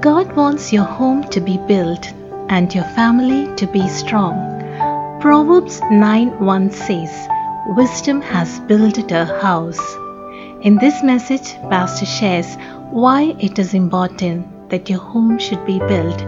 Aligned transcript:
God 0.00 0.36
wants 0.36 0.70
your 0.70 0.84
home 0.84 1.22
to 1.30 1.40
be 1.40 1.56
built 1.56 2.06
and 2.50 2.74
your 2.74 2.84
family 2.84 3.54
to 3.56 3.66
be 3.66 3.88
strong. 3.88 4.36
Proverbs 5.20 5.80
9 5.90 6.40
1 6.40 6.70
says, 6.70 7.28
Wisdom 7.68 8.20
has 8.20 8.60
built 8.60 8.98
a 9.10 9.24
house. 9.40 9.80
In 10.60 10.76
this 10.76 11.02
message, 11.02 11.54
Pastor 11.70 12.04
shares 12.04 12.56
why 12.90 13.34
it 13.38 13.58
is 13.58 13.72
important 13.72 14.68
that 14.68 14.90
your 14.90 14.98
home 14.98 15.38
should 15.38 15.64
be 15.64 15.78
built 15.78 16.20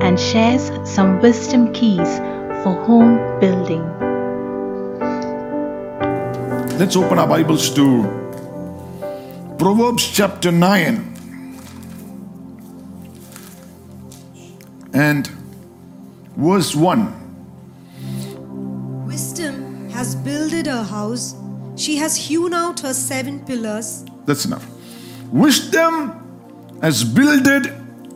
and 0.00 0.20
shares 0.20 0.70
some 0.88 1.20
wisdom 1.20 1.72
keys 1.72 2.18
for 2.62 2.74
home 2.86 3.18
building. 3.40 3.82
Let's 6.78 6.94
open 6.94 7.18
our 7.18 7.26
Bibles 7.26 7.74
to 7.74 8.04
Proverbs 9.58 10.06
chapter 10.06 10.52
9 10.52 11.13
and 14.94 15.26
verse 16.36 16.74
1. 16.74 17.12
Wisdom 19.06 19.90
has 19.90 20.14
builded 20.14 20.66
her 20.66 20.84
house. 20.84 21.34
She 21.76 21.96
has 21.96 22.16
hewn 22.16 22.54
out 22.54 22.80
her 22.80 22.94
seven 22.94 23.44
pillars. 23.44 24.04
That's 24.24 24.44
enough. 24.44 24.66
Wisdom 25.32 26.78
has 26.80 27.02
builded 27.02 27.72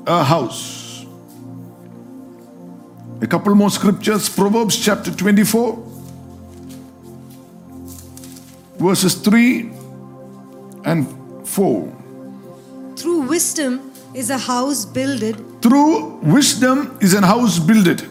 a 0.07 0.23
house. 0.23 1.05
A 3.21 3.27
couple 3.27 3.53
more 3.57 3.71
scriptures 3.71 4.29
Proverbs 4.29 4.77
chapter 4.77 5.11
24, 5.11 5.77
verses 8.79 9.15
3 9.17 9.71
and 10.85 11.09
4. 11.45 11.93
Through 12.97 13.23
wisdom 13.23 13.91
is 14.15 14.31
a 14.31 14.39
house 14.39 14.85
builded. 14.85 15.48
Through 15.61 16.19
wisdom 16.23 16.97
is 17.01 17.15
an 17.15 17.25
house 17.25 17.59
builded, 17.59 18.09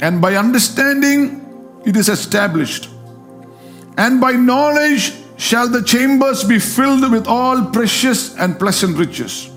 and 0.00 0.20
by 0.20 0.36
understanding 0.36 1.42
it 1.84 1.96
is 1.96 2.08
established. 2.08 2.88
And 3.98 4.20
by 4.20 4.32
knowledge 4.32 5.12
shall 5.36 5.68
the 5.68 5.82
chambers 5.82 6.44
be 6.44 6.58
filled 6.58 7.10
with 7.10 7.26
all 7.26 7.66
precious 7.70 8.34
and 8.36 8.58
pleasant 8.58 8.96
riches. 8.96 9.50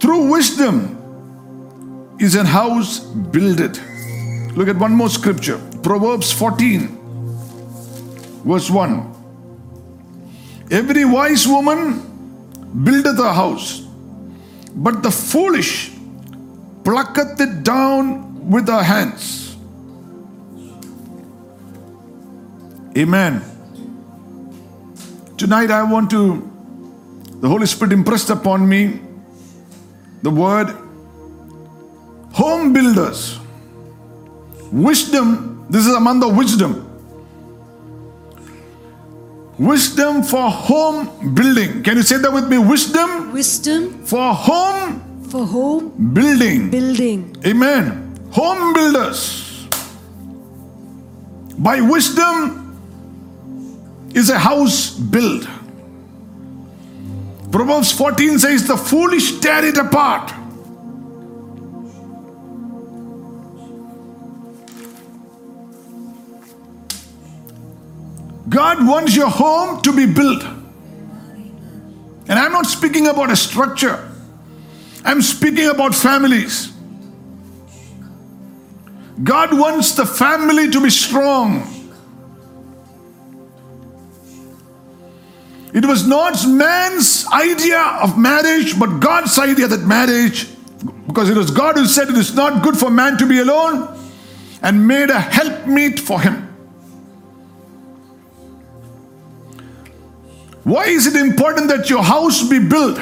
Through 0.00 0.30
wisdom 0.30 0.96
is 2.18 2.34
an 2.34 2.46
house 2.46 3.00
builded. 3.00 3.78
Look 4.56 4.68
at 4.68 4.76
one 4.76 4.92
more 4.92 5.10
scripture 5.10 5.58
Proverbs 5.82 6.32
14, 6.32 6.88
verse 8.44 8.70
1. 8.70 9.14
Every 10.70 11.04
wise 11.04 11.46
woman 11.46 12.02
buildeth 12.84 13.18
a 13.18 13.32
house, 13.32 13.85
but 14.76 15.02
the 15.02 15.10
foolish 15.10 15.90
plucketh 16.84 17.40
it 17.40 17.64
down 17.64 18.48
with 18.50 18.68
her 18.68 18.82
hands. 18.82 19.56
Amen. 22.96 23.42
Tonight 25.36 25.70
I 25.70 25.82
want 25.82 26.10
to, 26.10 26.50
the 27.40 27.48
Holy 27.48 27.66
Spirit 27.66 27.92
impressed 27.92 28.30
upon 28.30 28.68
me 28.68 29.00
the 30.22 30.30
word 30.30 30.68
home 32.32 32.72
builders. 32.72 33.38
Wisdom, 34.70 35.66
this 35.70 35.86
is 35.86 35.94
among 35.94 36.20
the 36.20 36.28
wisdom. 36.28 36.85
Wisdom 39.58 40.22
for 40.22 40.50
home 40.50 41.34
building. 41.34 41.82
Can 41.82 41.96
you 41.96 42.02
say 42.02 42.18
that 42.18 42.30
with 42.32 42.48
me? 42.48 42.58
Wisdom 42.58 43.32
Wisdom 43.32 44.04
for 44.04 44.34
home 44.34 45.24
for 45.30 45.46
home 45.46 46.12
building. 46.12 46.70
building. 46.70 47.34
Amen. 47.44 48.18
Home 48.32 48.74
builders. 48.74 49.66
By 51.58 51.80
wisdom 51.80 52.62
is 54.14 54.28
a 54.28 54.38
house 54.38 54.90
built. 54.90 55.48
Proverbs 57.50 57.92
14 57.92 58.38
says, 58.38 58.66
The 58.68 58.76
foolish 58.76 59.38
tear 59.40 59.64
it 59.64 59.78
apart. 59.78 60.32
God 68.48 68.86
wants 68.86 69.16
your 69.16 69.28
home 69.28 69.82
to 69.82 69.92
be 69.92 70.06
built. 70.06 70.42
And 72.28 72.38
I'm 72.38 72.52
not 72.52 72.66
speaking 72.66 73.06
about 73.06 73.30
a 73.30 73.36
structure, 73.36 74.08
I'm 75.04 75.22
speaking 75.22 75.68
about 75.68 75.94
families. 75.94 76.72
God 79.22 79.58
wants 79.58 79.94
the 79.94 80.04
family 80.04 80.70
to 80.70 80.80
be 80.82 80.90
strong. 80.90 81.72
It 85.72 85.84
was 85.84 86.06
not 86.06 86.46
man's 86.46 87.26
idea 87.32 87.80
of 88.02 88.18
marriage, 88.18 88.78
but 88.78 89.00
God's 89.00 89.38
idea 89.38 89.68
that 89.68 89.80
marriage, 89.80 90.48
because 91.06 91.30
it 91.30 91.36
was 91.36 91.50
God 91.50 91.76
who 91.76 91.86
said 91.86 92.08
it 92.08 92.16
is 92.16 92.34
not 92.34 92.62
good 92.62 92.76
for 92.76 92.90
man 92.90 93.16
to 93.18 93.26
be 93.26 93.40
alone, 93.40 93.88
and 94.62 94.86
made 94.86 95.10
a 95.10 95.20
helpmeet 95.20 96.00
for 96.00 96.20
him. 96.20 96.45
Why 100.66 100.86
is 100.86 101.06
it 101.06 101.14
important 101.14 101.68
that 101.68 101.88
your 101.88 102.02
house 102.02 102.42
be 102.42 102.58
built? 102.58 102.98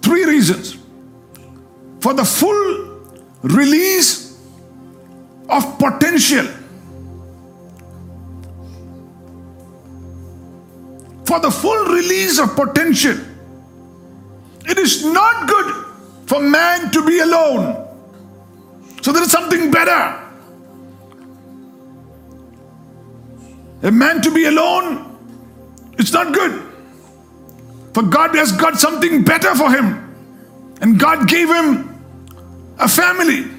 Three 0.00 0.24
reasons. 0.24 0.78
For 2.00 2.14
the 2.14 2.24
full 2.24 3.12
release 3.42 4.40
of 5.50 5.78
potential. 5.78 6.46
For 11.26 11.38
the 11.40 11.50
full 11.50 11.84
release 11.92 12.38
of 12.38 12.56
potential. 12.56 13.18
It 14.64 14.78
is 14.78 15.04
not 15.04 15.46
good 15.46 15.84
for 16.26 16.40
man 16.40 16.90
to 16.90 17.04
be 17.04 17.18
alone. 17.18 17.86
So 19.02 19.12
there 19.12 19.22
is 19.22 19.30
something 19.30 19.70
better. 19.70 20.19
A 23.82 23.90
man 23.90 24.20
to 24.22 24.30
be 24.30 24.44
alone, 24.44 25.06
it's 25.98 26.12
not 26.12 26.34
good. 26.34 26.70
For 27.94 28.02
God 28.02 28.34
has 28.36 28.52
got 28.52 28.78
something 28.78 29.24
better 29.24 29.54
for 29.54 29.70
him. 29.70 30.06
And 30.80 30.98
God 30.98 31.28
gave 31.28 31.48
him 31.48 31.98
a 32.78 32.88
family. 32.88 33.50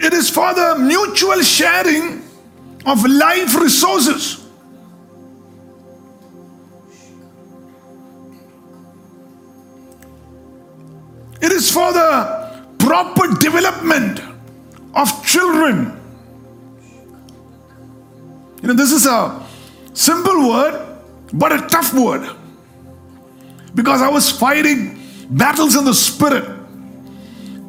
It 0.00 0.12
is 0.12 0.28
for 0.28 0.52
the 0.52 0.76
mutual 0.78 1.42
sharing 1.42 2.22
of 2.84 3.04
life 3.06 3.54
resources. 3.54 4.44
It 11.40 11.52
is 11.52 11.70
for 11.70 11.92
the 11.92 12.64
proper 12.78 13.34
development 13.34 14.33
of 14.94 15.26
children. 15.26 16.00
You 18.62 18.68
know, 18.68 18.74
this 18.74 18.92
is 18.92 19.06
a 19.06 19.46
simple 19.92 20.48
word, 20.48 20.98
but 21.32 21.52
a 21.52 21.66
tough 21.68 21.92
word. 21.92 22.28
Because 23.74 24.00
I 24.00 24.08
was 24.08 24.30
fighting 24.30 25.00
battles 25.30 25.76
in 25.76 25.84
the 25.84 25.94
spirit, 25.94 26.48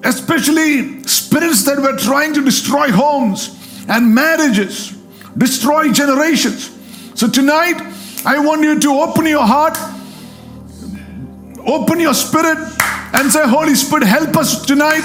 especially 0.04 1.04
spirits 1.04 1.64
that 1.66 1.80
were 1.80 1.98
trying 1.98 2.34
to 2.36 2.44
destroy 2.44 2.92
homes 2.92 3.58
and 3.90 4.14
marriages, 4.14 4.96
destroy 5.38 5.92
generations. 5.92 6.72
So 7.16 7.28
tonight, 7.28 7.82
I 8.26 8.40
want 8.40 8.62
you 8.62 8.80
to 8.80 8.90
open 9.00 9.26
your 9.26 9.46
heart, 9.46 9.78
open 11.66 12.00
your 12.00 12.14
spirit, 12.14 12.58
and 13.14 13.32
say, 13.32 13.48
Holy 13.48 13.76
Spirit, 13.76 14.06
help 14.06 14.36
us 14.38 14.66
tonight. 14.66 15.04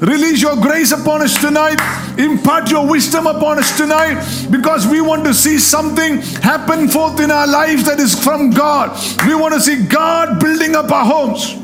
Release 0.00 0.42
your 0.42 0.56
grace 0.56 0.92
upon 0.92 1.22
us 1.22 1.40
tonight. 1.40 1.78
Impart 2.18 2.70
your 2.70 2.86
wisdom 2.86 3.26
upon 3.26 3.58
us 3.58 3.76
tonight 3.76 4.48
because 4.50 4.86
we 4.86 5.00
want 5.00 5.24
to 5.24 5.32
see 5.32 5.58
something 5.58 6.18
happen 6.42 6.88
forth 6.88 7.20
in 7.20 7.30
our 7.30 7.46
lives 7.46 7.84
that 7.84 8.00
is 8.00 8.22
from 8.22 8.50
God. 8.50 8.90
We 9.26 9.34
want 9.34 9.54
to 9.54 9.60
see 9.60 9.86
God 9.86 10.40
building 10.40 10.74
up 10.74 10.90
our 10.90 11.04
homes. 11.04 11.54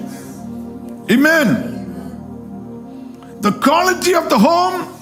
Amen. 1.10 1.70
The 3.40 3.52
quality 3.52 4.14
of 4.14 4.28
the 4.28 4.38
home 4.38 4.96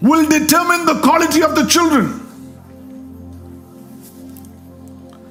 will 0.00 0.28
determine 0.28 0.84
the 0.86 1.00
quality 1.02 1.42
of 1.42 1.54
the 1.54 1.66
children. 1.66 2.20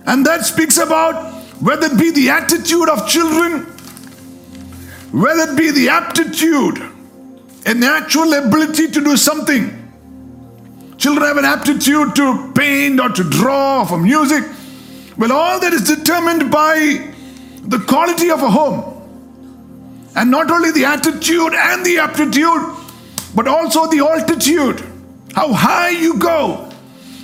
And 0.06 0.26
that 0.26 0.46
speaks 0.46 0.78
about 0.78 1.32
whether 1.62 1.88
it 1.88 1.98
be 1.98 2.12
the 2.12 2.30
attitude 2.32 2.90
of 2.90 3.08
children, 3.08 3.68
whether 5.12 5.52
it 5.52 5.58
be 5.58 5.72
the 5.72 5.90
aptitude, 5.90 6.82
a 7.66 7.74
natural 7.74 8.34
ability 8.34 8.88
to 8.88 9.04
do 9.04 9.18
something. 9.18 9.78
children 10.98 11.26
have 11.26 11.38
an 11.38 11.46
aptitude 11.46 12.16
to 12.16 12.52
paint 12.54 13.00
or 13.00 13.10
to 13.10 13.24
draw 13.24 13.82
or 13.82 13.88
for 13.88 13.98
music. 13.98 14.44
Well, 15.18 15.32
all 15.32 15.60
that 15.60 15.74
is 15.74 15.84
determined 15.84 16.52
by 16.52 17.12
the 17.64 17.80
quality 17.80 18.30
of 18.30 18.44
a 18.44 18.50
home. 18.50 18.88
And 20.16 20.30
not 20.30 20.52
only 20.52 20.72
the 20.72 20.86
attitude 20.86 21.54
and 21.54 21.86
the 21.86 21.98
aptitude, 21.98 22.62
but 23.34 23.48
also 23.48 23.88
the 23.88 24.00
altitude, 24.00 24.84
how 25.34 25.52
high 25.54 25.90
you 25.90 26.18
go. 26.18 26.72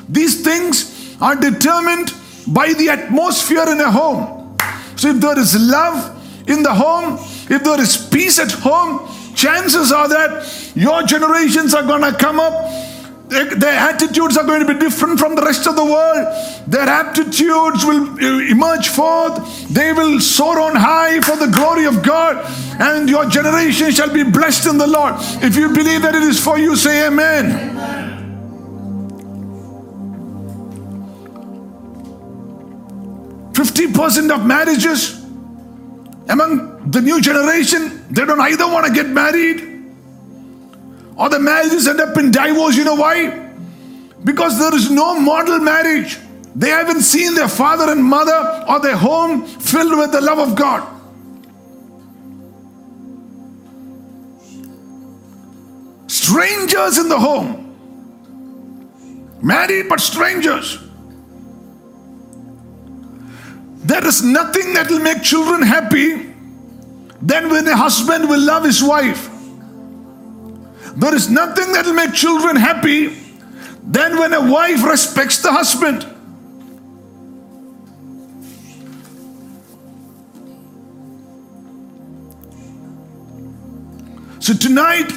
These 0.09 0.43
things 0.43 1.15
are 1.21 1.35
determined 1.35 2.13
by 2.47 2.73
the 2.73 2.89
atmosphere 2.89 3.69
in 3.69 3.79
a 3.79 3.91
home. 3.91 4.57
So 4.95 5.09
if 5.09 5.21
there 5.21 5.37
is 5.37 5.55
love 5.59 6.49
in 6.49 6.63
the 6.63 6.73
home, 6.73 7.19
if 7.49 7.63
there 7.63 7.79
is 7.79 7.97
peace 7.97 8.39
at 8.39 8.51
home, 8.51 9.07
chances 9.35 9.91
are 9.91 10.07
that 10.09 10.71
your 10.75 11.03
generations 11.03 11.73
are 11.73 11.83
going 11.83 12.01
to 12.01 12.17
come 12.17 12.39
up 12.39 12.53
their, 13.29 13.73
attitudes 13.73 14.37
are 14.37 14.45
going 14.45 14.65
to 14.65 14.73
be 14.73 14.79
different 14.79 15.19
from 15.19 15.35
the 15.35 15.41
rest 15.41 15.67
of 15.67 15.75
the 15.75 15.83
world. 15.83 16.67
Their 16.67 16.87
aptitudes 16.87 17.83
will 17.83 18.17
emerge 18.49 18.87
forth. 18.87 19.67
They 19.69 19.91
will 19.91 20.19
soar 20.21 20.61
on 20.61 20.75
high 20.75 21.19
for 21.21 21.35
the 21.35 21.47
glory 21.47 21.85
of 21.85 22.03
God. 22.03 22.37
And 22.79 23.09
your 23.09 23.27
generation 23.27 23.91
shall 23.91 24.13
be 24.13 24.23
blessed 24.23 24.67
in 24.67 24.77
the 24.77 24.87
Lord. 24.87 25.15
If 25.43 25.55
you 25.57 25.69
believe 25.69 26.03
that 26.03 26.15
it 26.15 26.23
is 26.23 26.41
for 26.41 26.57
you, 26.57 26.75
say 26.75 27.07
amen. 27.07 27.75
Fifty 33.53 33.91
percent 33.91 34.31
of 34.31 34.45
marriages 34.45 35.16
among 36.29 36.91
the 36.91 37.01
new 37.01 37.21
generation, 37.21 38.05
they 38.11 38.25
don't 38.25 38.39
either 38.39 38.67
want 38.67 38.85
to 38.87 38.93
get 38.93 39.07
married 39.07 39.77
or 41.17 41.29
the 41.29 41.39
marriages 41.39 41.87
end 41.87 41.99
up 41.99 42.15
in 42.17 42.31
divorce. 42.31 42.75
You 42.75 42.85
know 42.85 42.95
why? 42.95 43.49
Because 44.23 44.59
there 44.59 44.73
is 44.75 44.91
no 44.91 45.19
model 45.19 45.59
marriage. 45.59 46.17
They 46.55 46.69
haven't 46.69 47.01
seen 47.01 47.35
their 47.35 47.47
father 47.47 47.91
and 47.91 48.03
mother 48.03 48.65
or 48.67 48.79
their 48.79 48.95
home 48.95 49.45
filled 49.45 49.97
with 49.97 50.11
the 50.11 50.21
love 50.21 50.39
of 50.39 50.55
God. 50.55 50.93
Strangers 56.07 56.97
in 56.97 57.09
the 57.09 57.19
home. 57.19 57.63
Married 59.41 59.87
but 59.89 59.99
strangers. 59.99 60.79
There 63.87 64.05
is 64.05 64.21
nothing 64.21 64.73
that 64.73 64.89
will 64.89 64.99
make 64.99 65.23
children 65.23 65.61
happy 65.61 66.33
than 67.21 67.49
when 67.49 67.65
a 67.69 67.75
husband 67.75 68.27
will 68.27 68.41
love 68.41 68.65
his 68.65 68.83
wife. 68.83 69.29
There 70.97 71.15
is 71.15 71.29
nothing 71.29 71.71
that 71.71 71.85
will 71.85 71.93
make 71.93 72.13
children 72.13 72.57
happy 72.57 73.15
than 73.83 74.17
when 74.17 74.33
a 74.33 74.41
wife 74.41 74.83
respects 74.83 75.41
the 75.41 75.53
husband. 75.53 76.01
So 84.43 84.53
tonight, 84.53 85.09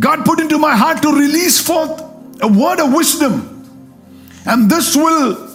God 0.00 0.24
put 0.24 0.40
into 0.40 0.56
my 0.56 0.74
heart 0.74 1.02
to 1.02 1.12
release 1.12 1.60
forth 1.60 2.00
a 2.40 2.48
word 2.48 2.80
of 2.80 2.94
wisdom. 2.94 3.52
And 4.46 4.70
this 4.70 4.96
will 4.96 5.45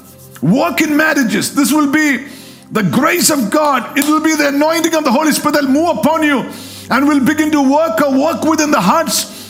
work 0.42 0.82
in 0.82 0.98
marriages. 0.98 1.54
This 1.56 1.72
will 1.72 1.92
be 1.92 2.28
the 2.72 2.84
grace 2.84 3.30
of 3.30 3.50
God. 3.50 3.98
It 3.98 4.06
will 4.06 4.22
be 4.22 4.36
the 4.36 4.50
anointing 4.50 4.96
of 4.96 5.04
the 5.04 5.12
Holy 5.12 5.32
Spirit 5.32 5.54
that 5.54 5.64
will 5.64 5.72
move 5.72 5.98
upon 5.98 6.24
you 6.24 6.50
and 6.90 7.08
will 7.08 7.24
begin 7.24 7.52
to 7.52 7.62
work 7.62 8.02
or 8.02 8.18
work 8.18 8.44
within 8.44 8.72
the 8.72 8.82
hearts 8.82 9.42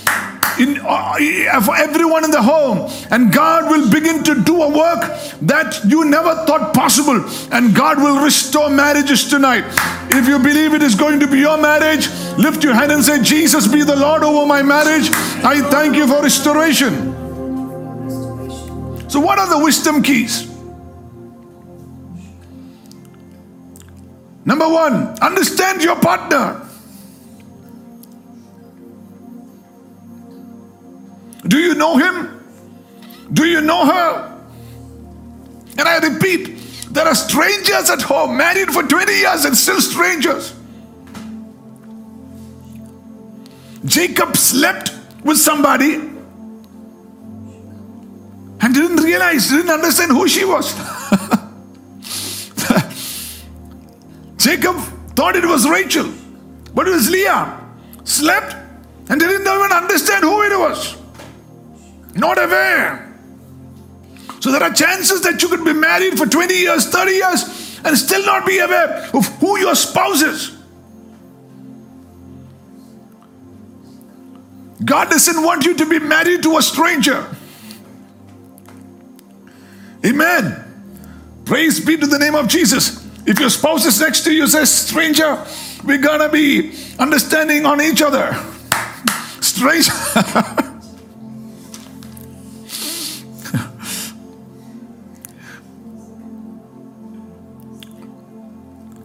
in, 0.59 0.79
uh, 0.83 1.61
for 1.61 1.75
everyone 1.75 2.25
in 2.25 2.31
the 2.31 2.41
home. 2.41 2.89
And 3.09 3.31
God 3.31 3.69
will 3.69 3.89
begin 3.89 4.23
to 4.23 4.41
do 4.43 4.61
a 4.61 4.69
work 4.69 5.01
that 5.41 5.81
you 5.85 6.05
never 6.05 6.35
thought 6.45 6.73
possible. 6.73 7.23
And 7.51 7.75
God 7.75 7.97
will 7.97 8.23
restore 8.23 8.69
marriages 8.69 9.29
tonight. 9.29 9.63
If 10.09 10.27
you 10.27 10.39
believe 10.39 10.73
it 10.73 10.81
is 10.81 10.95
going 10.95 11.19
to 11.19 11.27
be 11.27 11.39
your 11.39 11.57
marriage, 11.57 12.09
lift 12.37 12.63
your 12.63 12.73
hand 12.73 12.91
and 12.91 13.03
say, 13.03 13.21
Jesus, 13.21 13.67
be 13.67 13.83
the 13.83 13.95
Lord 13.95 14.23
over 14.23 14.45
my 14.45 14.61
marriage. 14.61 15.09
I 15.43 15.61
thank 15.69 15.95
you 15.95 16.07
for 16.07 16.21
restoration. 16.21 17.19
So, 19.09 19.19
what 19.19 19.39
are 19.39 19.49
the 19.49 19.63
wisdom 19.63 20.01
keys? 20.01 20.50
Number 24.43 24.67
one, 24.67 25.19
understand 25.19 25.83
your 25.83 25.95
partner. 25.97 26.67
Do 31.47 31.57
you 31.57 31.75
know 31.75 31.97
him? 31.97 32.43
Do 33.33 33.45
you 33.45 33.61
know 33.61 33.85
her? 33.85 34.39
And 35.77 35.81
I 35.81 35.97
repeat, 35.99 36.57
there 36.91 37.05
are 37.07 37.15
strangers 37.15 37.89
at 37.89 38.01
home, 38.01 38.37
married 38.37 38.69
for 38.69 38.83
20 38.83 39.13
years 39.13 39.45
and 39.45 39.55
still 39.55 39.79
strangers. 39.81 40.53
Jacob 43.85 44.37
slept 44.37 44.93
with 45.23 45.37
somebody 45.37 45.95
and 48.61 48.73
didn't 48.73 48.97
realize, 48.97 49.49
didn't 49.49 49.71
understand 49.71 50.11
who 50.11 50.27
she 50.27 50.45
was. 50.45 50.75
Jacob 54.41 54.75
thought 55.15 55.35
it 55.35 55.45
was 55.45 55.69
Rachel, 55.69 56.11
but 56.73 56.87
it 56.87 56.91
was 56.91 57.09
Leah. 57.09 57.59
Slept 58.03 58.55
and 59.09 59.19
didn't 59.19 59.41
even 59.41 59.71
understand 59.71 60.23
who 60.23 60.41
it 60.41 60.57
was. 60.57 60.97
Not 62.15 62.37
aware. 62.37 63.07
So 64.39 64.51
there 64.51 64.63
are 64.63 64.73
chances 64.73 65.21
that 65.21 65.41
you 65.41 65.49
could 65.49 65.63
be 65.63 65.73
married 65.73 66.17
for 66.17 66.25
20 66.25 66.53
years, 66.53 66.87
30 66.87 67.11
years, 67.11 67.79
and 67.85 67.95
still 67.95 68.25
not 68.25 68.45
be 68.47 68.57
aware 68.57 69.09
of 69.13 69.27
who 69.37 69.59
your 69.59 69.75
spouse 69.75 70.21
is. 70.23 70.57
God 74.83 75.11
doesn't 75.11 75.43
want 75.43 75.63
you 75.65 75.75
to 75.75 75.85
be 75.85 75.99
married 75.99 76.41
to 76.43 76.57
a 76.57 76.61
stranger. 76.61 77.27
Amen. 80.03 80.65
Praise 81.45 81.79
be 81.85 81.97
to 81.97 82.07
the 82.07 82.17
name 82.17 82.33
of 82.33 82.47
Jesus. 82.47 83.00
If 83.25 83.39
your 83.39 83.49
spouse 83.49 83.85
is 83.85 83.99
next 83.99 84.23
to 84.25 84.33
you, 84.33 84.47
says, 84.47 84.71
Stranger, 84.71 85.45
we're 85.83 86.01
gonna 86.01 86.29
be 86.29 86.73
understanding 86.99 87.65
on 87.65 87.81
each 87.81 88.01
other. 88.01 88.35
Stranger. 89.41 89.91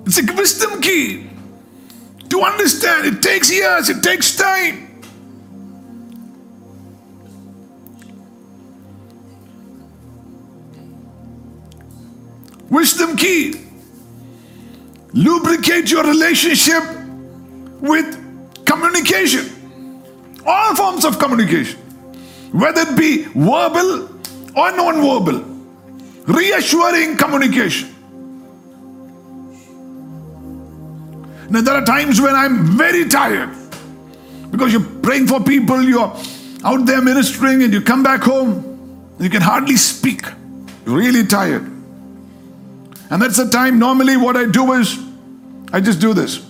It's 0.06 0.30
a 0.30 0.34
wisdom 0.34 0.80
key 0.80 1.28
to 2.30 2.40
understand. 2.40 3.06
It 3.06 3.20
takes 3.20 3.50
years, 3.50 3.88
it 3.88 4.02
takes 4.02 4.36
time. 4.36 5.02
Wisdom 12.70 13.16
key. 13.16 13.65
Lubricate 15.16 15.90
your 15.90 16.04
relationship 16.04 16.84
with 17.80 18.66
communication. 18.66 19.50
All 20.44 20.74
forms 20.76 21.06
of 21.06 21.18
communication. 21.18 21.78
Whether 22.52 22.82
it 22.82 22.98
be 22.98 23.24
verbal 23.24 24.10
or 24.54 24.72
non 24.72 24.96
verbal. 25.00 25.42
Reassuring 26.26 27.16
communication. 27.16 27.94
Now, 31.48 31.62
there 31.62 31.74
are 31.74 31.84
times 31.84 32.20
when 32.20 32.34
I'm 32.34 32.76
very 32.76 33.08
tired 33.08 33.56
because 34.50 34.70
you're 34.70 34.84
praying 35.02 35.28
for 35.28 35.42
people, 35.42 35.80
you're 35.80 36.14
out 36.62 36.84
there 36.84 37.00
ministering, 37.00 37.62
and 37.62 37.72
you 37.72 37.80
come 37.80 38.02
back 38.02 38.20
home, 38.20 39.14
you 39.18 39.30
can 39.30 39.40
hardly 39.40 39.76
speak. 39.76 40.22
You're 40.84 40.96
really 40.96 41.24
tired. 41.24 41.62
And 43.08 43.22
that's 43.22 43.36
the 43.36 43.48
time, 43.48 43.78
normally, 43.78 44.18
what 44.18 44.36
I 44.36 44.44
do 44.44 44.72
is 44.72 45.05
I 45.76 45.80
just 45.80 46.00
do 46.00 46.14
this. 46.14 46.42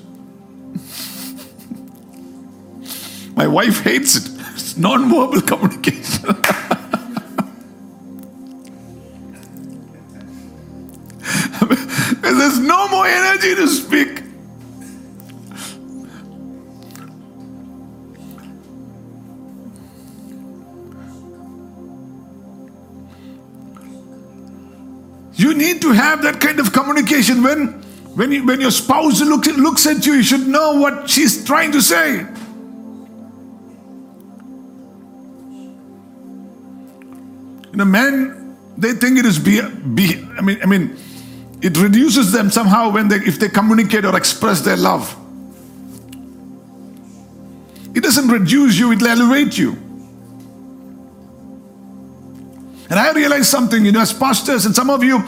My 3.34 3.48
wife 3.48 3.80
hates 3.80 4.14
it. 4.14 4.30
It's 4.54 4.76
non-verbal 4.76 5.40
communication. 5.40 6.26
There's 12.22 12.60
no 12.60 12.86
more 12.86 13.04
energy 13.04 13.56
to 13.56 13.66
speak. 13.66 14.22
You 25.34 25.52
need 25.52 25.82
to 25.82 25.90
have 25.90 26.22
that 26.22 26.40
kind 26.40 26.60
of 26.60 26.72
communication. 26.72 27.42
When, 27.42 27.85
when, 28.16 28.32
you, 28.32 28.46
when 28.46 28.62
your 28.62 28.70
spouse 28.70 29.20
looks, 29.20 29.46
looks 29.48 29.86
at 29.86 30.06
you, 30.06 30.14
you 30.14 30.22
should 30.22 30.48
know 30.48 30.80
what 30.80 31.10
she's 31.10 31.44
trying 31.44 31.70
to 31.72 31.82
say. 31.82 32.26
You 37.70 37.76
know, 37.76 37.84
men, 37.84 38.56
they 38.78 38.94
think 38.94 39.18
it 39.18 39.26
is 39.26 39.38
be, 39.38 39.60
be 39.94 40.26
I 40.38 40.40
mean, 40.40 40.58
I 40.62 40.66
mean, 40.66 40.96
it 41.60 41.76
reduces 41.76 42.32
them 42.32 42.50
somehow 42.50 42.90
when 42.90 43.08
they 43.08 43.16
if 43.16 43.38
they 43.38 43.50
communicate 43.50 44.06
or 44.06 44.16
express 44.16 44.62
their 44.62 44.78
love. 44.78 45.14
It 47.94 48.02
doesn't 48.02 48.28
reduce 48.28 48.78
you, 48.78 48.92
it'll 48.92 49.08
elevate 49.08 49.58
you. 49.58 49.72
And 52.88 52.98
I 52.98 53.12
realized 53.12 53.46
something, 53.46 53.84
you 53.84 53.92
know, 53.92 54.00
as 54.00 54.14
pastors, 54.14 54.64
and 54.64 54.74
some 54.74 54.88
of 54.88 55.04
you, 55.04 55.22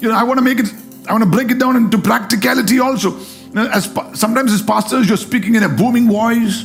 you 0.00 0.08
know, 0.08 0.14
I 0.14 0.22
want 0.22 0.38
to 0.38 0.44
make 0.44 0.60
it, 0.60 0.72
I 1.06 1.12
want 1.12 1.24
to 1.24 1.30
break 1.30 1.50
it 1.50 1.58
down 1.58 1.76
into 1.76 1.98
practicality 1.98 2.80
also. 2.80 3.16
As 3.56 3.84
sometimes 4.14 4.52
as 4.52 4.62
pastors, 4.62 5.06
you're 5.06 5.16
speaking 5.16 5.54
in 5.54 5.62
a 5.62 5.68
booming 5.68 6.08
voice, 6.08 6.64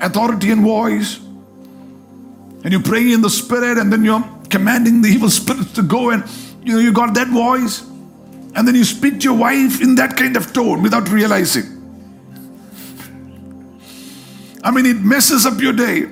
authority 0.00 0.50
and 0.50 0.62
voice, 0.62 1.18
and 1.18 2.72
you're 2.72 2.82
praying 2.82 3.10
in 3.10 3.22
the 3.22 3.30
spirit, 3.30 3.78
and 3.78 3.92
then 3.92 4.04
you're 4.04 4.24
commanding 4.48 5.02
the 5.02 5.08
evil 5.08 5.30
spirits 5.40 5.72
to 5.72 5.82
go, 5.82 6.10
and 6.10 6.24
you 6.62 6.74
know, 6.74 6.78
you 6.78 6.92
got 6.92 7.14
that 7.14 7.28
voice, 7.28 7.82
and 8.54 8.66
then 8.66 8.74
you 8.74 8.84
speak 8.84 9.20
to 9.20 9.24
your 9.24 9.36
wife 9.36 9.82
in 9.82 9.94
that 9.96 10.16
kind 10.16 10.36
of 10.36 10.52
tone 10.52 10.82
without 10.82 11.08
realizing. 11.10 11.72
I 14.62 14.70
mean, 14.70 14.86
it 14.86 15.00
messes 15.00 15.46
up 15.46 15.60
your 15.60 15.72
day. 15.72 16.02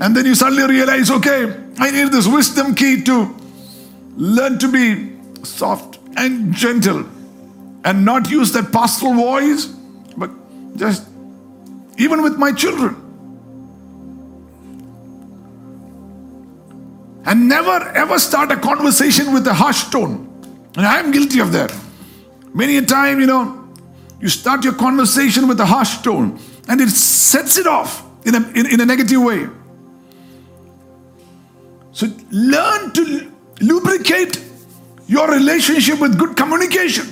And 0.00 0.16
then 0.16 0.24
you 0.24 0.34
suddenly 0.34 0.66
realize, 0.66 1.10
okay, 1.10 1.54
I 1.78 1.90
need 1.90 2.10
this 2.12 2.26
wisdom 2.26 2.74
key 2.74 3.02
to 3.02 3.36
learn 4.16 4.58
to 4.58 4.68
be 4.68 5.18
soft 5.44 5.99
and 6.16 6.52
gentle 6.52 7.06
and 7.84 8.04
not 8.04 8.30
use 8.30 8.52
that 8.52 8.72
pastoral 8.72 9.14
voice, 9.14 9.66
but 10.16 10.30
just 10.76 11.06
even 11.98 12.22
with 12.22 12.36
my 12.36 12.52
children. 12.52 12.96
And 17.24 17.48
never 17.48 17.92
ever 17.94 18.18
start 18.18 18.50
a 18.50 18.56
conversation 18.56 19.32
with 19.32 19.46
a 19.46 19.54
harsh 19.54 19.84
tone. 19.84 20.26
And 20.76 20.86
I'm 20.86 21.10
guilty 21.10 21.40
of 21.40 21.52
that. 21.52 21.74
Many 22.54 22.78
a 22.78 22.82
time, 22.82 23.20
you 23.20 23.26
know, 23.26 23.68
you 24.20 24.28
start 24.28 24.64
your 24.64 24.74
conversation 24.74 25.48
with 25.48 25.60
a 25.60 25.66
harsh 25.66 25.98
tone 25.98 26.38
and 26.68 26.80
it 26.80 26.90
sets 26.90 27.58
it 27.58 27.66
off 27.66 28.04
in 28.24 28.34
a, 28.34 28.48
in, 28.50 28.66
in 28.66 28.80
a 28.80 28.86
negative 28.86 29.22
way. 29.22 29.48
So 31.92 32.06
learn 32.30 32.92
to 32.92 33.32
lubricate 33.60 34.36
your 35.10 35.28
relationship 35.28 35.98
with 35.98 36.16
good 36.16 36.36
communication. 36.36 37.04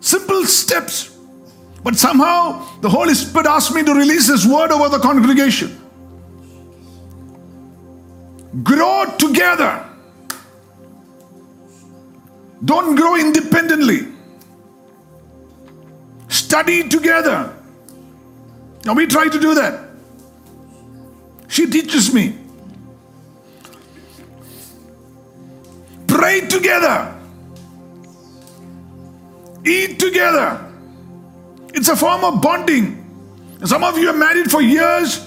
Simple 0.00 0.44
steps. 0.44 1.16
But 1.82 1.96
somehow 1.96 2.80
the 2.82 2.90
Holy 2.90 3.14
Spirit 3.14 3.46
asked 3.46 3.74
me 3.74 3.82
to 3.82 3.94
release 3.94 4.28
this 4.28 4.44
word 4.44 4.72
over 4.72 4.90
the 4.90 4.98
congregation. 4.98 5.80
Grow 8.62 9.06
together. 9.16 9.88
Don't 12.62 12.94
grow 12.94 13.16
independently. 13.16 14.08
Study 16.28 16.90
together. 16.90 17.56
Now 18.84 18.92
we 18.92 19.06
try 19.06 19.28
to 19.28 19.40
do 19.40 19.54
that. 19.54 19.85
She 21.48 21.66
teaches 21.70 22.12
me. 22.12 22.38
Pray 26.06 26.40
together. 26.40 27.14
Eat 29.64 29.98
together. 29.98 30.62
It's 31.74 31.88
a 31.88 31.96
form 31.96 32.24
of 32.24 32.40
bonding. 32.40 33.02
Some 33.64 33.84
of 33.84 33.98
you 33.98 34.10
are 34.10 34.16
married 34.16 34.50
for 34.50 34.62
years 34.62 35.26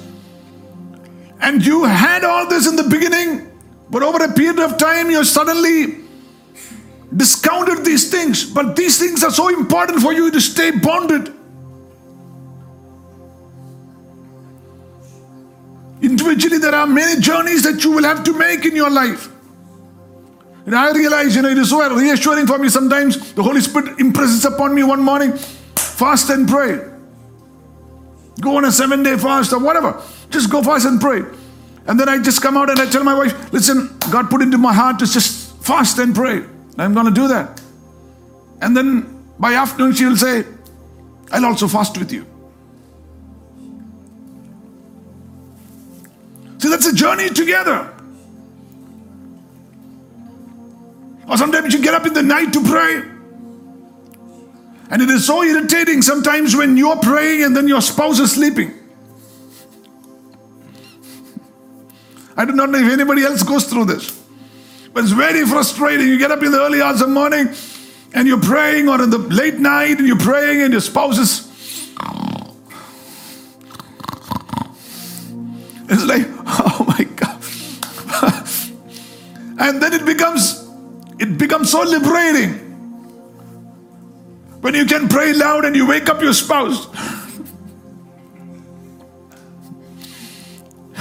and 1.42 1.66
you 1.66 1.86
had 1.86 2.24
all 2.24 2.48
this 2.48 2.68
in 2.68 2.76
the 2.76 2.84
beginning, 2.84 3.52
but 3.90 4.04
over 4.04 4.24
a 4.24 4.34
period 4.34 4.60
of 4.60 4.78
time, 4.78 5.10
you 5.10 5.24
suddenly 5.24 6.00
discounted 7.16 7.86
these 7.86 8.12
things. 8.12 8.44
But 8.46 8.76
these 8.76 9.00
things 9.00 9.24
are 9.24 9.32
so 9.32 9.48
important 9.50 10.02
for 10.02 10.14
you 10.14 10.32
to 10.32 10.42
stay 10.42 10.72
bonded. 10.72 11.34
Individually, 16.02 16.58
there 16.58 16.76
are 16.76 16.88
many 16.88 17.20
journeys 17.20 17.64
that 17.64 17.84
you 17.84 17.92
will 17.92 18.04
have 18.04 18.24
to 18.24 18.34
make 18.38 18.66
in 18.66 18.76
your 18.76 18.90
life. 18.90 19.30
And 20.66 20.76
I 20.76 20.92
realize, 20.92 21.36
you 21.36 21.42
know, 21.42 21.50
it 21.50 21.58
is 21.58 21.70
so 21.70 21.96
reassuring 21.96 22.48
for 22.48 22.58
me 22.58 22.70
sometimes. 22.70 23.34
The 23.34 23.44
Holy 23.44 23.62
Spirit 23.62 24.00
impresses 24.00 24.46
upon 24.46 24.76
me 24.76 24.84
one 24.84 25.02
morning 25.02 25.34
fast 25.76 26.30
and 26.30 26.48
pray. 26.48 26.80
Go 28.40 28.58
on 28.58 28.66
a 28.66 28.72
seven 28.72 29.04
day 29.04 29.18
fast 29.18 29.52
or 29.52 29.60
whatever. 29.60 30.02
Just 30.30 30.50
go 30.50 30.62
fast 30.64 30.86
and 30.86 31.02
pray. 31.02 31.24
And 31.88 32.00
then 32.00 32.08
I 32.08 32.22
just 32.22 32.42
come 32.42 32.56
out 32.56 32.70
and 32.70 32.80
I 32.80 32.86
tell 32.86 33.04
my 33.04 33.16
wife, 33.16 33.52
listen, 33.52 33.98
God 34.12 34.30
put 34.30 34.42
into 34.42 34.58
my 34.58 34.74
heart 34.74 35.00
to 35.00 35.06
just 35.06 35.58
fast 35.64 35.98
and 35.98 36.14
pray. 36.14 36.44
I'm 36.78 36.94
going 36.94 37.08
to 37.08 37.12
do 37.12 37.28
that. 37.30 37.62
And 38.62 38.78
then 38.78 39.24
by 39.40 39.54
afternoon, 39.54 39.94
she 39.94 40.06
will 40.06 40.18
say, 40.18 40.46
I'll 41.32 41.46
also 41.46 41.68
fast 41.68 41.98
with 41.98 42.12
you. 42.12 42.26
See, 46.60 46.70
that's 46.70 46.86
a 46.86 46.94
journey 46.94 47.30
together. 47.30 47.94
Or 51.28 51.38
sometimes 51.38 51.74
you 51.74 51.82
get 51.82 51.94
up 51.94 52.06
in 52.06 52.14
the 52.14 52.24
night 52.24 52.52
to 52.54 52.64
pray. 52.64 53.02
And 54.92 55.02
it 55.02 55.10
is 55.10 55.26
so 55.26 55.44
irritating 55.44 56.02
sometimes 56.02 56.56
when 56.56 56.76
you're 56.76 56.98
praying 56.98 57.44
and 57.44 57.56
then 57.56 57.68
your 57.68 57.82
spouse 57.82 58.20
is 58.20 58.34
sleeping. 58.34 58.74
I 62.36 62.46
do 62.46 62.54
not 62.54 62.70
know 62.70 62.80
if 62.80 62.92
anybody 62.92 63.24
else 63.24 63.44
goes 63.44 63.66
through 63.66 63.86
this. 63.86 64.18
But 64.94 65.04
it's 65.04 65.14
very 65.14 65.46
frustrating. 65.46 66.08
You 66.08 66.18
get 66.18 66.32
up 66.32 66.42
in 66.42 66.52
the 66.52 66.60
early 66.60 66.82
hours 66.82 67.02
of 67.02 67.10
the 67.10 67.14
morning 67.14 67.50
and 68.14 68.28
you're 68.28 68.42
praying, 68.42 68.90
or 68.90 69.02
in 69.02 69.12
the 69.12 69.20
late 69.20 69.60
night 69.60 70.00
and 70.00 70.08
you're 70.08 70.18
praying, 70.18 70.62
and 70.62 70.72
your 70.74 70.82
spouse 70.82 71.18
is. 71.20 71.49
It's 75.90 76.06
like, 76.06 76.28
oh 76.46 76.86
my 76.88 77.04
God. 77.16 77.42
and 79.60 79.82
then 79.82 79.94
it 79.94 80.06
becomes 80.06 80.68
it 81.20 81.38
becomes 81.38 81.72
so 81.72 81.82
liberating 81.82 82.54
when 84.62 84.74
you 84.74 84.86
can 84.86 85.08
pray 85.10 85.34
loud 85.34 85.66
and 85.66 85.76
you 85.76 85.86
wake 85.88 86.10
up 86.10 86.22
your 86.22 86.34
spouse. 86.34 86.88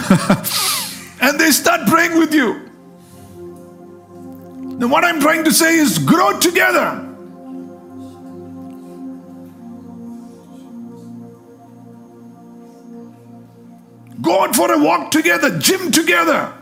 and 1.20 1.38
they 1.38 1.50
start 1.50 1.86
praying 1.88 2.18
with 2.18 2.32
you. 2.32 2.68
Now, 4.78 4.86
what 4.86 5.04
I'm 5.04 5.20
trying 5.20 5.44
to 5.44 5.52
say 5.52 5.76
is 5.76 5.98
grow 5.98 6.38
together. 6.38 7.07
Go 14.20 14.42
out 14.42 14.56
for 14.56 14.72
a 14.72 14.78
walk 14.78 15.10
together, 15.10 15.58
gym 15.58 15.92
together. 15.92 16.52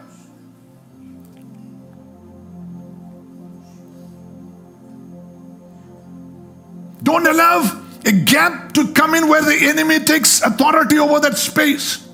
Don't 7.02 7.26
allow 7.26 7.82
a 8.04 8.12
gap 8.12 8.72
to 8.72 8.92
come 8.92 9.14
in 9.14 9.28
where 9.28 9.42
the 9.42 9.56
enemy 9.68 10.00
takes 10.00 10.42
authority 10.42 10.98
over 10.98 11.20
that 11.20 11.38
space. 11.38 12.06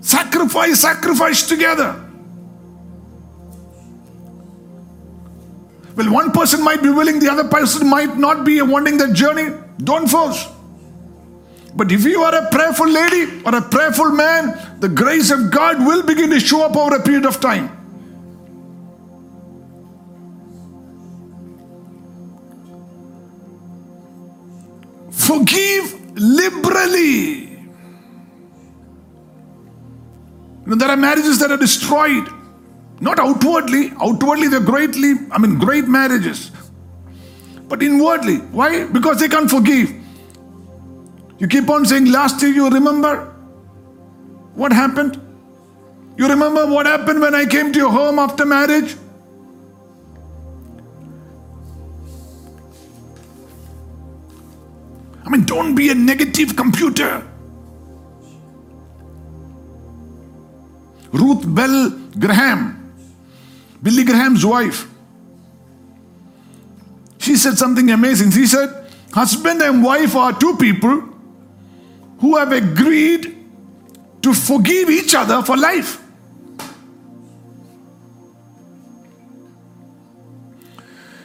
Sacrifice, 0.00 0.80
sacrifice 0.80 1.48
together. 1.48 2.00
Well, 5.96 6.12
one 6.12 6.32
person 6.32 6.62
might 6.62 6.82
be 6.82 6.90
willing, 6.90 7.20
the 7.20 7.30
other 7.30 7.48
person 7.48 7.88
might 7.88 8.18
not 8.18 8.44
be 8.44 8.60
wanting 8.60 8.98
that 8.98 9.12
journey. 9.12 9.56
Don't 9.78 10.08
force. 10.08 10.46
But 11.76 11.90
if 11.90 12.04
you 12.04 12.22
are 12.22 12.34
a 12.34 12.50
prayerful 12.50 12.88
lady 12.88 13.42
or 13.44 13.54
a 13.54 13.62
prayerful 13.62 14.10
man, 14.12 14.78
the 14.78 14.88
grace 14.88 15.30
of 15.32 15.50
God 15.50 15.84
will 15.84 16.02
begin 16.04 16.30
to 16.30 16.38
show 16.38 16.64
up 16.64 16.76
over 16.76 16.94
a 16.94 17.02
period 17.02 17.26
of 17.26 17.40
time. 17.40 17.68
Forgive 25.10 26.16
liberally. 26.16 27.50
You 30.62 30.70
know, 30.70 30.76
there 30.76 30.90
are 30.90 30.96
marriages 30.96 31.40
that 31.40 31.50
are 31.50 31.56
destroyed. 31.56 32.28
Not 33.00 33.18
outwardly. 33.18 33.92
Outwardly, 34.00 34.46
they're 34.46 34.60
greatly, 34.60 35.14
I 35.32 35.38
mean, 35.38 35.58
great 35.58 35.88
marriages. 35.88 36.52
But 37.66 37.82
inwardly. 37.82 38.36
Why? 38.36 38.84
Because 38.84 39.18
they 39.18 39.28
can't 39.28 39.50
forgive. 39.50 40.03
You 41.38 41.48
keep 41.48 41.68
on 41.68 41.84
saying, 41.84 42.06
last 42.06 42.40
year 42.42 42.52
you 42.52 42.68
remember 42.68 43.32
what 44.54 44.72
happened? 44.72 45.20
You 46.16 46.28
remember 46.28 46.66
what 46.66 46.86
happened 46.86 47.20
when 47.20 47.34
I 47.34 47.44
came 47.44 47.72
to 47.72 47.78
your 47.78 47.90
home 47.90 48.18
after 48.18 48.46
marriage? 48.46 48.96
I 55.26 55.30
mean, 55.30 55.44
don't 55.44 55.74
be 55.74 55.88
a 55.90 55.94
negative 55.94 56.54
computer. 56.54 57.26
Ruth 61.12 61.42
Bell 61.54 61.90
Graham, 62.18 62.92
Billy 63.82 64.04
Graham's 64.04 64.44
wife, 64.44 64.86
she 67.18 67.36
said 67.36 67.56
something 67.56 67.90
amazing. 67.90 68.30
She 68.32 68.46
said, 68.46 68.90
Husband 69.12 69.62
and 69.62 69.82
wife 69.82 70.14
are 70.14 70.38
two 70.38 70.56
people 70.56 71.13
who 72.24 72.38
have 72.38 72.52
agreed 72.52 73.36
to 74.22 74.32
forgive 74.32 74.88
each 74.88 75.14
other 75.14 75.42
for 75.42 75.58
life. 75.58 76.00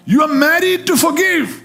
You 0.04 0.22
are 0.24 0.28
married 0.28 0.86
to 0.88 0.98
forgive. 0.98 1.64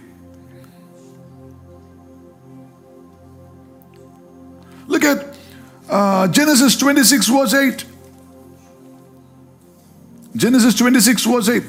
Look 4.86 5.02
at 5.02 5.36
uh, 5.90 6.28
Genesis 6.28 6.76
26, 6.76 7.26
verse 7.26 7.54
8. 7.54 7.84
Genesis 10.36 10.76
26, 10.76 11.24
verse 11.24 11.48
8. 11.48 11.62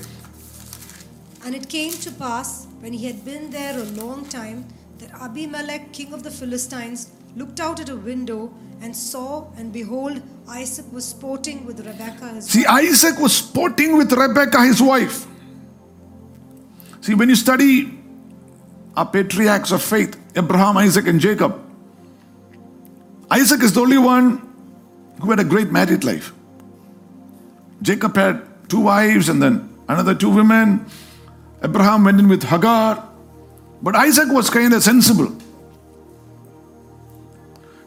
And 1.46 1.56
it 1.56 1.68
came 1.68 1.94
to 1.94 2.12
pass, 2.12 2.68
when 2.80 2.94
he 2.94 3.08
had 3.08 3.26
been 3.26 3.50
there 3.50 3.80
a 3.80 3.86
long 4.04 4.24
time, 4.26 4.68
that 5.00 5.10
Abimelech, 5.20 5.92
king 5.94 6.14
of 6.14 6.22
the 6.22 6.30
Philistines, 6.30 7.10
looked 7.36 7.60
out 7.60 7.80
at 7.80 7.90
a 7.90 7.96
window 7.96 8.54
and 8.82 8.96
saw, 8.96 9.48
and 9.58 9.72
behold, 9.72 10.22
Isaac 10.48 10.86
was 10.92 11.06
sporting 11.06 11.66
with 11.66 11.86
Rebekah 11.86 12.36
his 12.36 12.46
See, 12.46 12.66
Isaac 12.66 13.20
was 13.20 13.36
sporting 13.36 13.98
with 13.98 14.12
Rebekah, 14.12 14.66
his 14.66 14.82
wife. 14.82 15.26
See, 17.02 17.14
when 17.14 17.30
you 17.30 17.36
study 17.36 18.00
our 18.96 19.06
patriarchs 19.06 19.72
of 19.72 19.82
faith, 19.82 20.20
Abraham, 20.36 20.78
Isaac, 20.78 21.08
and 21.08 21.20
Jacob, 21.20 21.62
Isaac 23.30 23.64
is 23.64 23.74
the 23.74 23.82
only 23.82 23.98
one 23.98 24.42
who 25.22 25.30
had 25.30 25.40
a 25.40 25.44
great 25.44 25.72
married 25.72 26.04
life. 26.04 26.34
Jacob 27.82 28.16
had 28.16 28.70
two 28.70 28.82
wives 28.82 29.30
and 29.30 29.42
then 29.42 29.70
another 29.88 30.16
two 30.16 30.30
women. 30.30 30.86
Abraham 31.64 32.04
went 32.04 32.20
in 32.20 32.28
with 32.28 32.44
Hagar. 32.44 33.08
But 33.82 33.96
Isaac 33.96 34.30
was 34.30 34.50
kind 34.50 34.74
of 34.74 34.84
sensible. 34.84 35.36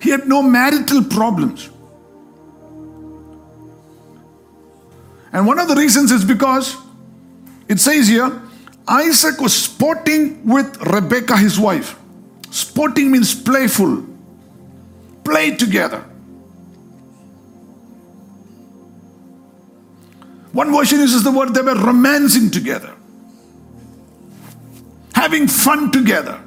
He 0.01 0.11
had 0.11 0.29
no 0.29 0.43
marital 0.43 1.05
problems. 1.05 1.69
And 5.33 5.47
one 5.47 5.59
of 5.59 5.69
the 5.69 5.75
reasons 5.75 6.11
is 6.11 6.25
because 6.25 6.77
it 7.69 7.81
says 7.81 8.09
here 8.09 8.43
Isaac 8.87 9.41
was 9.41 9.55
sporting 9.55 10.47
with 10.47 10.81
Rebekah, 10.81 11.37
his 11.37 11.59
wife. 11.59 11.99
Sporting 12.51 13.11
means 13.11 13.35
playful, 13.35 14.07
play 15.25 15.55
together. 15.55 16.01
One 20.53 20.73
version 20.73 21.01
uses 21.01 21.23
the 21.23 21.31
word 21.31 21.53
they 21.55 21.61
were 21.61 21.75
romancing 21.75 22.51
together, 22.51 22.95
having 25.15 25.47
fun 25.47 25.93
together. 25.93 26.41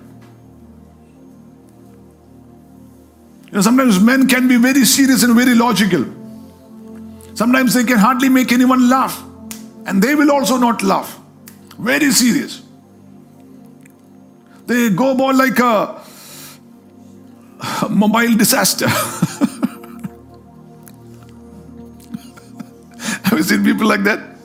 You 3.52 3.58
know, 3.58 3.62
sometimes 3.62 4.00
men 4.00 4.28
can 4.30 4.48
be 4.48 4.56
very 4.56 4.86
serious 4.86 5.24
and 5.24 5.36
very 5.36 5.56
logical. 5.56 6.06
Sometimes 7.34 7.74
they 7.74 7.84
can 7.84 7.98
hardly 7.98 8.30
make 8.30 8.54
anyone 8.54 8.88
laugh, 8.88 9.22
and 9.86 10.02
they 10.02 10.16
will 10.16 10.32
also 10.32 10.56
not 10.58 10.82
laugh. 10.84 11.20
Very 11.78 12.12
serious. 12.12 12.62
They 14.68 14.90
go 14.90 15.12
about 15.12 15.36
like 15.36 15.60
a, 15.60 16.02
a 17.86 17.90
mobile 17.90 18.38
disaster. 18.38 18.88
Have 23.28 23.38
you 23.38 23.44
seen 23.44 23.66
people 23.66 23.86
like 23.86 24.04
that? 24.04 24.38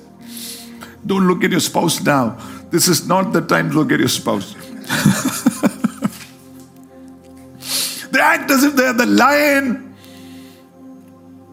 Don't 1.07 1.29
look 1.29 1.45
at 1.45 1.53
your 1.53 1.61
spouse 1.61 2.01
now. 2.03 2.37
This 2.71 2.89
is 2.89 3.07
not 3.07 3.33
the 3.33 3.41
time 3.41 3.71
to 3.71 3.77
look 3.77 3.93
at 3.93 4.01
your 4.01 4.09
spouse. 4.09 4.57
they 8.17 8.23
act 8.23 8.51
as 8.51 8.65
if 8.65 8.75
they're 8.75 8.95
the 8.95 9.05
lion 9.05 9.95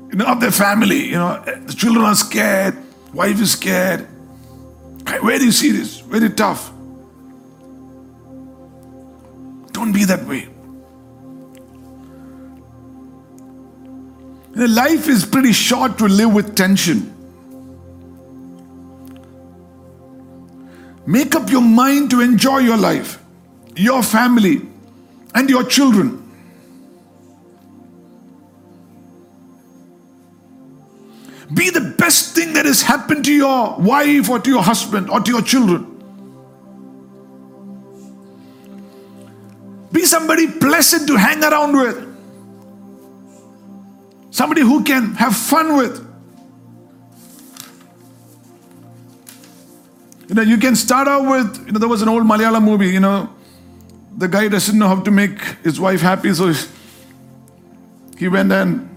you 0.09 0.17
know, 0.17 0.25
of 0.27 0.39
their 0.39 0.51
family. 0.51 1.07
You 1.07 1.17
know, 1.17 1.43
the 1.43 1.73
children 1.73 2.05
are 2.05 2.15
scared, 2.15 2.77
wife 3.13 3.41
is 3.41 3.51
scared. 3.51 4.07
Very 5.03 5.51
serious, 5.51 5.99
very 5.99 6.29
tough. 6.29 6.71
Don't 9.73 9.91
be 9.91 10.05
that 10.05 10.25
way. 10.25 10.47
You 14.51 14.55
know, 14.55 14.65
life 14.67 15.09
is 15.09 15.25
pretty 15.25 15.51
short 15.51 15.97
to 15.97 16.05
live 16.05 16.33
with 16.33 16.55
tension. 16.55 17.09
Make 21.05 21.35
up 21.35 21.49
your 21.49 21.61
mind 21.61 22.11
to 22.11 22.21
enjoy 22.21 22.59
your 22.59 22.77
life, 22.77 23.21
your 23.75 24.01
family, 24.01 24.61
and 25.35 25.49
your 25.49 25.65
children. 25.65 26.22
Be 31.53 31.69
the 31.69 31.93
best 31.97 32.35
thing 32.35 32.53
that 32.53 32.65
has 32.65 32.81
happened 32.81 33.25
to 33.25 33.33
your 33.33 33.75
wife 33.77 34.29
or 34.29 34.39
to 34.39 34.49
your 34.49 34.63
husband 34.63 35.09
or 35.09 35.19
to 35.19 35.31
your 35.31 35.41
children. 35.41 35.89
Be 39.91 40.05
somebody 40.05 40.47
pleasant 40.47 41.07
to 41.07 41.15
hang 41.15 41.43
around 41.43 41.77
with. 41.77 42.09
Somebody 44.31 44.61
who 44.61 44.83
can 44.83 45.13
have 45.15 45.35
fun 45.35 45.77
with. 45.77 46.09
You 50.27 50.35
know, 50.35 50.41
you 50.41 50.57
can 50.57 50.75
start 50.75 51.07
out 51.07 51.29
with, 51.29 51.67
you 51.67 51.73
know, 51.73 51.79
there 51.79 51.89
was 51.89 52.01
an 52.01 52.09
old 52.09 52.23
Malayalam 52.23 52.63
movie, 52.63 52.89
you 52.89 52.99
know, 52.99 53.29
the 54.17 54.27
guy 54.27 54.47
doesn't 54.47 54.77
know 54.77 54.87
how 54.87 54.99
to 55.01 55.11
make 55.11 55.39
his 55.63 55.79
wife 55.79 56.01
happy, 56.01 56.33
so 56.33 56.53
he 58.17 58.27
went 58.27 58.51
and 58.51 58.89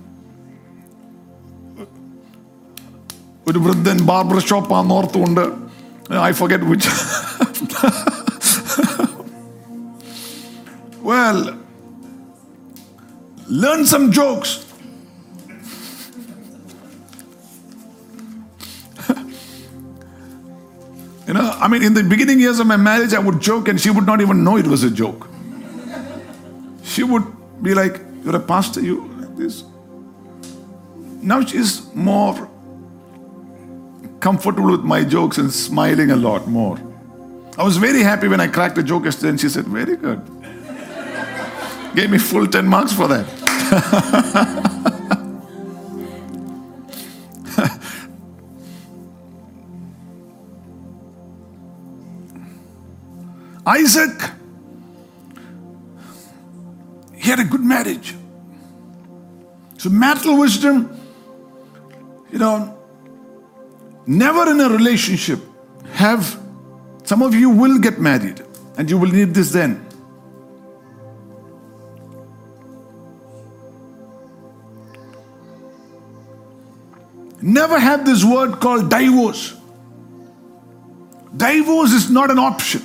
ഒരു 3.49 3.59
വൃദ്ധൻ 3.65 3.99
barber 4.11 4.39
shop 4.49 4.73
ആണെന്ന് 4.77 4.95
ഓർത്തുകൊണ്ട് 4.99 5.43
I 6.29 6.31
forget 6.41 6.67
which 6.71 6.89
we'll 11.09 11.39
learn 13.63 13.81
some 13.93 14.03
jokes 14.19 14.57
You 21.27 21.35
know, 21.35 21.49
I 21.61 21.67
mean, 21.67 21.83
in 21.83 21.93
the 21.93 22.03
beginning 22.03 22.39
years 22.39 22.59
of 22.59 22.67
my 22.67 22.75
marriage, 22.77 23.13
I 23.13 23.19
would 23.19 23.39
joke 23.39 23.67
and 23.69 23.79
she 23.79 23.89
would 23.89 24.05
not 24.05 24.19
even 24.19 24.43
know 24.43 24.57
it 24.57 24.67
was 24.67 24.83
a 24.83 24.89
joke. 24.91 25.21
She 26.83 27.03
would 27.03 27.23
be 27.61 27.73
like, 27.73 28.01
You're 28.23 28.35
a 28.35 28.39
pastor, 28.39 28.81
you 28.81 29.07
like 29.19 29.35
this. 29.37 29.63
Now 31.21 31.43
she's 31.45 31.71
more 31.93 32.49
comfortable 34.26 34.72
with 34.72 34.82
my 34.82 35.04
jokes 35.04 35.38
and 35.38 35.52
smiling 35.52 36.10
a 36.10 36.16
lot 36.16 36.48
more. 36.48 36.76
I 37.56 37.62
was 37.62 37.76
very 37.76 38.02
happy 38.02 38.26
when 38.26 38.40
I 38.40 38.48
cracked 38.48 38.76
a 38.76 38.82
joke 38.82 39.04
yesterday 39.04 39.28
and 39.28 39.40
she 39.40 39.48
said, 39.48 39.66
Very 39.66 39.96
good. 39.96 40.20
Gave 41.94 42.10
me 42.10 42.18
full 42.18 42.48
10 42.48 42.66
marks 42.66 42.92
for 42.92 43.06
that. 43.06 43.24
Isaac, 53.64 54.30
he 57.14 57.30
had 57.30 57.38
a 57.38 57.44
good 57.44 57.60
marriage. 57.60 58.16
So, 59.78 59.88
marital 59.88 60.36
wisdom, 60.40 60.90
you 62.32 62.40
know, 62.40 62.75
never 64.06 64.50
in 64.50 64.60
a 64.60 64.68
relationship 64.68 65.40
have 65.92 66.40
some 67.04 67.22
of 67.22 67.34
you 67.34 67.50
will 67.50 67.78
get 67.78 68.00
married 68.00 68.42
and 68.76 68.90
you 68.90 68.98
will 68.98 69.10
need 69.10 69.34
this 69.34 69.50
then. 69.50 69.82
Never 77.40 77.78
have 77.78 78.04
this 78.04 78.24
word 78.24 78.60
called 78.60 78.90
divorce. 78.90 79.54
Divorce 81.36 81.92
is 81.92 82.10
not 82.10 82.30
an 82.30 82.38
option. 82.38 82.82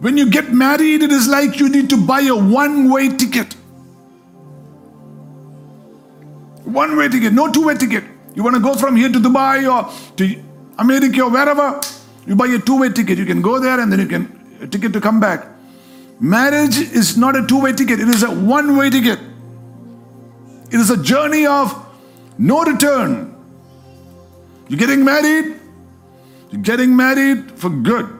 When 0.00 0.16
you 0.16 0.30
get 0.30 0.52
married, 0.52 1.02
it 1.02 1.12
is 1.12 1.28
like 1.28 1.58
you 1.58 1.68
need 1.68 1.90
to 1.90 1.96
buy 1.96 2.22
a 2.22 2.34
one 2.34 2.90
way 2.90 3.08
ticket. 3.08 3.54
One 6.72 6.96
way 6.96 7.08
ticket, 7.08 7.32
no 7.32 7.50
two 7.50 7.66
way 7.66 7.74
ticket. 7.74 8.04
You 8.34 8.42
want 8.42 8.56
to 8.56 8.62
go 8.62 8.74
from 8.74 8.96
here 8.96 9.08
to 9.08 9.18
Dubai 9.18 9.66
or 9.70 9.92
to 10.16 10.42
America 10.78 11.22
or 11.22 11.30
wherever, 11.30 11.80
you 12.26 12.36
buy 12.36 12.46
a 12.46 12.58
two 12.58 12.78
way 12.80 12.90
ticket. 12.90 13.18
You 13.18 13.26
can 13.26 13.42
go 13.42 13.58
there 13.58 13.80
and 13.80 13.90
then 13.92 14.00
you 14.00 14.06
can 14.06 14.58
a 14.62 14.66
ticket 14.66 14.92
to 14.92 15.00
come 15.00 15.20
back. 15.20 15.46
Marriage 16.20 16.78
is 16.78 17.16
not 17.16 17.34
a 17.34 17.46
two 17.46 17.60
way 17.60 17.72
ticket, 17.72 17.98
it 17.98 18.08
is 18.08 18.22
a 18.22 18.30
one 18.30 18.76
way 18.76 18.90
ticket. 18.90 19.18
It 20.70 20.78
is 20.78 20.90
a 20.90 21.02
journey 21.02 21.46
of 21.46 21.74
no 22.38 22.62
return. 22.62 23.34
You're 24.68 24.78
getting 24.78 25.04
married, 25.04 25.56
you're 26.50 26.62
getting 26.62 26.94
married 26.94 27.50
for 27.58 27.70
good. 27.70 28.16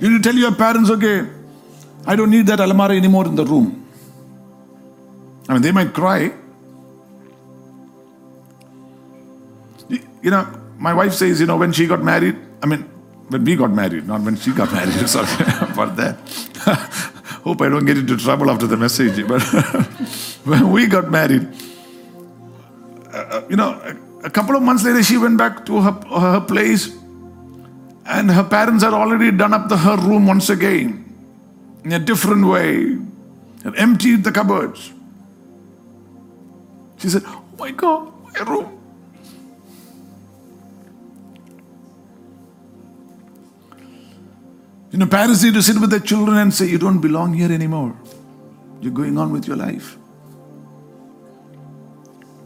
You 0.00 0.10
need 0.10 0.22
to 0.22 0.30
tell 0.30 0.38
your 0.38 0.54
parents, 0.54 0.90
okay, 0.90 1.28
I 2.06 2.14
don't 2.14 2.30
need 2.30 2.46
that 2.46 2.60
alamara 2.60 2.96
anymore 2.96 3.26
in 3.26 3.34
the 3.34 3.44
room. 3.44 3.87
I 5.48 5.54
mean, 5.54 5.62
they 5.62 5.72
might 5.72 5.92
cry. 5.94 6.32
You 10.22 10.30
know, 10.30 10.46
my 10.78 10.92
wife 10.92 11.14
says, 11.14 11.40
you 11.40 11.46
know, 11.46 11.56
when 11.56 11.72
she 11.72 11.86
got 11.86 12.02
married, 12.02 12.36
I 12.62 12.66
mean, 12.66 12.82
when 13.28 13.44
we 13.44 13.56
got 13.56 13.70
married, 13.70 14.06
not 14.06 14.20
when 14.22 14.36
she 14.36 14.52
got 14.52 14.72
married, 14.72 15.08
sorry 15.08 15.28
about 15.72 15.96
that. 15.96 16.18
Hope 17.44 17.62
I 17.62 17.68
don't 17.68 17.86
get 17.86 17.96
into 17.96 18.16
trouble 18.16 18.50
after 18.50 18.66
the 18.66 18.76
message. 18.76 19.26
But 19.26 19.42
when 20.44 20.70
we 20.70 20.86
got 20.86 21.10
married, 21.10 21.48
uh, 23.12 23.42
you 23.48 23.56
know, 23.56 23.80
a, 23.82 24.26
a 24.26 24.30
couple 24.30 24.56
of 24.56 24.62
months 24.62 24.84
later, 24.84 25.02
she 25.02 25.16
went 25.16 25.38
back 25.38 25.64
to 25.66 25.80
her, 25.80 25.92
her 25.92 26.40
place, 26.40 26.94
and 28.06 28.30
her 28.30 28.44
parents 28.44 28.82
had 28.82 28.92
already 28.92 29.30
done 29.30 29.54
up 29.54 29.68
the, 29.68 29.76
her 29.78 29.96
room 29.96 30.26
once 30.26 30.50
again 30.50 31.04
in 31.84 31.92
a 31.92 31.98
different 31.98 32.46
way 32.46 32.98
and 33.64 33.76
emptied 33.76 34.24
the 34.24 34.32
cupboards. 34.32 34.92
She 36.98 37.08
said, 37.08 37.22
Oh 37.26 37.44
my 37.58 37.70
God, 37.70 38.12
my 38.32 38.40
room. 38.40 38.74
You 44.90 44.98
know, 44.98 45.06
parents 45.06 45.42
need 45.42 45.54
to 45.54 45.62
sit 45.62 45.78
with 45.80 45.90
their 45.90 46.00
children 46.00 46.38
and 46.38 46.52
say, 46.52 46.66
You 46.66 46.78
don't 46.78 47.00
belong 47.00 47.34
here 47.34 47.52
anymore. 47.52 47.96
You're 48.80 48.92
going 48.92 49.18
on 49.18 49.32
with 49.32 49.46
your 49.46 49.56
life. 49.56 49.96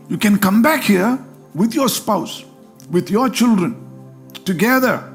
You 0.09 0.19
can 0.19 0.39
come 0.39 0.63
back 0.63 0.83
here 0.83 1.19
with 1.55 1.75
your 1.75 1.89
spouse, 1.89 2.45
with 2.91 3.11
your 3.11 3.31
children, 3.31 3.77
together. 4.45 5.09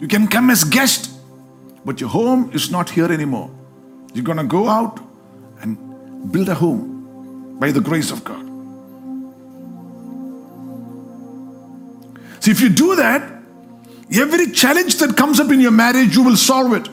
You 0.00 0.08
can 0.08 0.26
come 0.28 0.48
as 0.48 0.64
guest, 0.64 1.10
but 1.84 2.00
your 2.00 2.08
home 2.08 2.50
is 2.54 2.70
not 2.70 2.88
here 2.88 3.12
anymore. 3.12 3.50
You're 4.14 4.24
going 4.24 4.38
to 4.38 4.44
go 4.44 4.68
out 4.68 5.00
and 5.60 6.32
build 6.32 6.48
a 6.48 6.54
home 6.54 6.97
by 7.58 7.70
the 7.70 7.80
grace 7.80 8.10
of 8.10 8.24
God. 8.24 8.44
See, 12.40 12.50
if 12.50 12.60
you 12.60 12.68
do 12.68 12.96
that, 12.96 13.42
every 14.12 14.52
challenge 14.52 14.96
that 14.98 15.16
comes 15.16 15.40
up 15.40 15.50
in 15.50 15.60
your 15.60 15.72
marriage, 15.72 16.14
you 16.14 16.22
will 16.22 16.36
solve 16.36 16.72
it. 16.72 16.88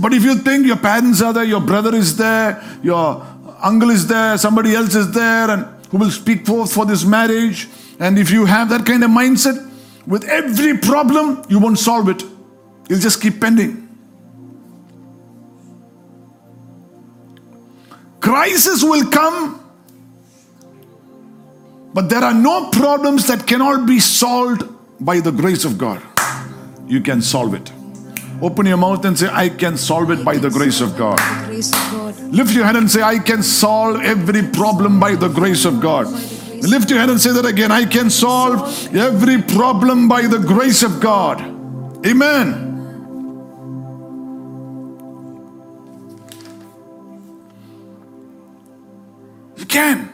But 0.00 0.14
if 0.14 0.22
you 0.22 0.36
think 0.36 0.66
your 0.66 0.76
parents 0.76 1.20
are 1.22 1.32
there, 1.32 1.44
your 1.44 1.60
brother 1.60 1.94
is 1.94 2.16
there, 2.16 2.62
your 2.82 3.26
uncle 3.60 3.90
is 3.90 4.06
there, 4.06 4.38
somebody 4.38 4.74
else 4.74 4.94
is 4.94 5.10
there, 5.10 5.50
and 5.50 5.66
who 5.90 5.98
will 5.98 6.10
speak 6.10 6.46
forth 6.46 6.72
for 6.72 6.86
this 6.86 7.04
marriage, 7.04 7.68
and 7.98 8.18
if 8.18 8.30
you 8.30 8.44
have 8.46 8.68
that 8.68 8.86
kind 8.86 9.02
of 9.02 9.10
mindset, 9.10 9.66
with 10.06 10.24
every 10.24 10.78
problem, 10.78 11.42
you 11.48 11.58
won't 11.58 11.78
solve 11.78 12.08
it. 12.08 12.22
You'll 12.88 13.00
just 13.00 13.20
keep 13.20 13.40
pending. 13.40 13.87
Crisis 18.20 18.82
will 18.82 19.08
come, 19.10 19.64
but 21.94 22.08
there 22.08 22.22
are 22.22 22.34
no 22.34 22.70
problems 22.70 23.26
that 23.28 23.46
cannot 23.46 23.86
be 23.86 24.00
solved 24.00 24.64
by 25.00 25.20
the 25.20 25.30
grace 25.30 25.64
of 25.64 25.78
God. 25.78 26.02
You 26.86 27.00
can 27.00 27.22
solve 27.22 27.54
it. 27.54 27.72
Open 28.40 28.66
your 28.66 28.76
mouth 28.76 29.04
and 29.04 29.18
say, 29.18 29.28
I 29.30 29.48
can 29.48 29.76
solve 29.76 30.10
it 30.10 30.24
by 30.24 30.38
the 30.38 30.48
grace 30.48 30.80
of 30.80 30.96
God. 30.96 31.18
Lift 31.50 32.54
your 32.54 32.64
hand 32.64 32.76
and 32.76 32.90
say, 32.90 33.02
I 33.02 33.18
can 33.18 33.42
solve 33.42 34.00
every 34.00 34.42
problem 34.42 35.00
by 35.00 35.16
the 35.16 35.28
grace 35.28 35.64
of 35.64 35.80
God. 35.80 36.06
Lift 36.62 36.90
your 36.90 36.98
hand 36.98 37.10
and 37.10 37.20
say 37.20 37.32
that 37.32 37.46
again. 37.46 37.72
I 37.72 37.84
can 37.84 38.10
solve 38.10 38.94
every 38.94 39.42
problem 39.42 40.08
by 40.08 40.22
the 40.26 40.38
grace 40.38 40.82
of 40.82 41.00
God. 41.00 41.40
Amen. 42.06 42.67
Can. 49.78 50.12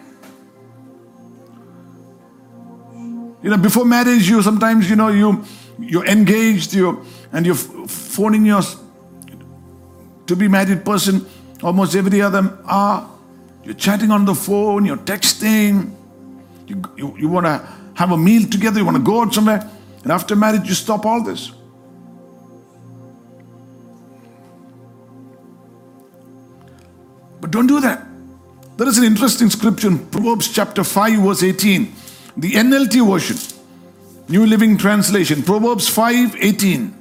You 3.42 3.50
know, 3.50 3.58
before 3.58 3.84
marriage, 3.84 4.28
you 4.28 4.42
sometimes, 4.42 4.88
you 4.88 4.96
know, 4.96 5.08
you 5.08 5.44
you're 5.78 6.06
engaged, 6.06 6.72
you 6.72 7.04
and 7.32 7.46
you're 7.46 7.62
phoning 7.88 8.46
your 8.46 8.62
to 10.26 10.36
be 10.36 10.48
married 10.48 10.84
person 10.84 11.26
almost 11.62 11.94
every 11.96 12.20
other 12.22 12.58
hour. 12.66 13.10
You're 13.64 13.74
chatting 13.74 14.10
on 14.10 14.24
the 14.24 14.34
phone, 14.34 14.84
you're 14.84 15.04
texting, 15.12 15.94
you, 16.66 16.82
you, 16.96 17.16
you 17.18 17.28
want 17.28 17.46
to 17.46 17.56
have 17.94 18.12
a 18.12 18.16
meal 18.16 18.48
together, 18.48 18.78
you 18.78 18.84
want 18.84 18.98
to 18.98 19.02
go 19.02 19.22
out 19.22 19.34
somewhere. 19.34 19.68
And 20.02 20.12
after 20.12 20.36
marriage, 20.36 20.68
you 20.68 20.74
stop 20.74 21.06
all 21.06 21.22
this. 21.22 21.52
But 27.40 27.50
don't 27.50 27.66
do 27.66 27.80
that. 27.80 28.13
There 28.76 28.88
is 28.88 28.98
an 28.98 29.04
interesting 29.04 29.50
scripture 29.50 29.88
in 29.88 29.98
Proverbs 30.06 30.52
chapter 30.52 30.82
5, 30.82 31.20
verse 31.20 31.42
18, 31.42 31.92
the 32.36 32.52
NLT 32.52 33.08
version, 33.08 33.36
New 34.28 34.46
Living 34.46 34.76
Translation, 34.76 35.42
Proverbs 35.42 35.88
5 35.88 36.36
18. 36.36 36.94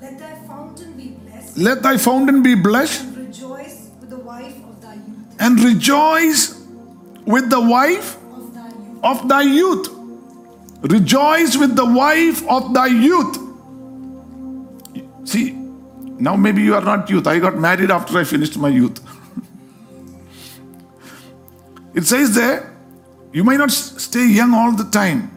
Let 0.00 0.18
thy 0.18 0.34
fountain 0.46 0.92
be 0.96 1.08
blessed, 1.10 1.56
Let 1.58 1.82
thy 1.82 1.96
fountain 1.96 2.42
be 2.42 2.54
blessed 2.54 3.02
and 3.04 3.16
rejoice 3.16 3.90
with 4.00 4.10
the 4.10 4.18
wife 4.18 4.54
of 4.68 4.80
thy 4.82 4.94
youth. 4.94 5.36
and 5.40 5.60
rejoice 5.60 6.60
with 7.26 7.50
the 7.50 7.60
wife 7.60 8.16
Of 8.34 8.54
thy 8.54 8.68
youth. 8.68 9.02
of 9.02 9.28
thy 9.28 9.42
youth. 9.42 9.88
Rejoice 10.82 11.56
with 11.56 11.76
the 11.76 11.86
wife 11.86 12.46
of 12.48 12.74
thy 12.74 12.86
youth. 12.88 13.38
See, 15.24 15.52
now 15.52 16.36
maybe 16.36 16.62
you 16.62 16.74
are 16.74 16.84
not 16.84 17.08
youth. 17.10 17.26
I 17.26 17.38
got 17.38 17.56
married 17.56 17.90
after 17.90 18.18
I 18.18 18.24
finished 18.24 18.56
my 18.56 18.68
youth. 18.68 19.00
it 21.94 22.04
says 22.04 22.34
there, 22.34 22.74
you 23.32 23.44
may 23.44 23.56
not 23.56 23.70
stay 23.70 24.26
young 24.26 24.54
all 24.54 24.72
the 24.72 24.84
time. 24.84 25.30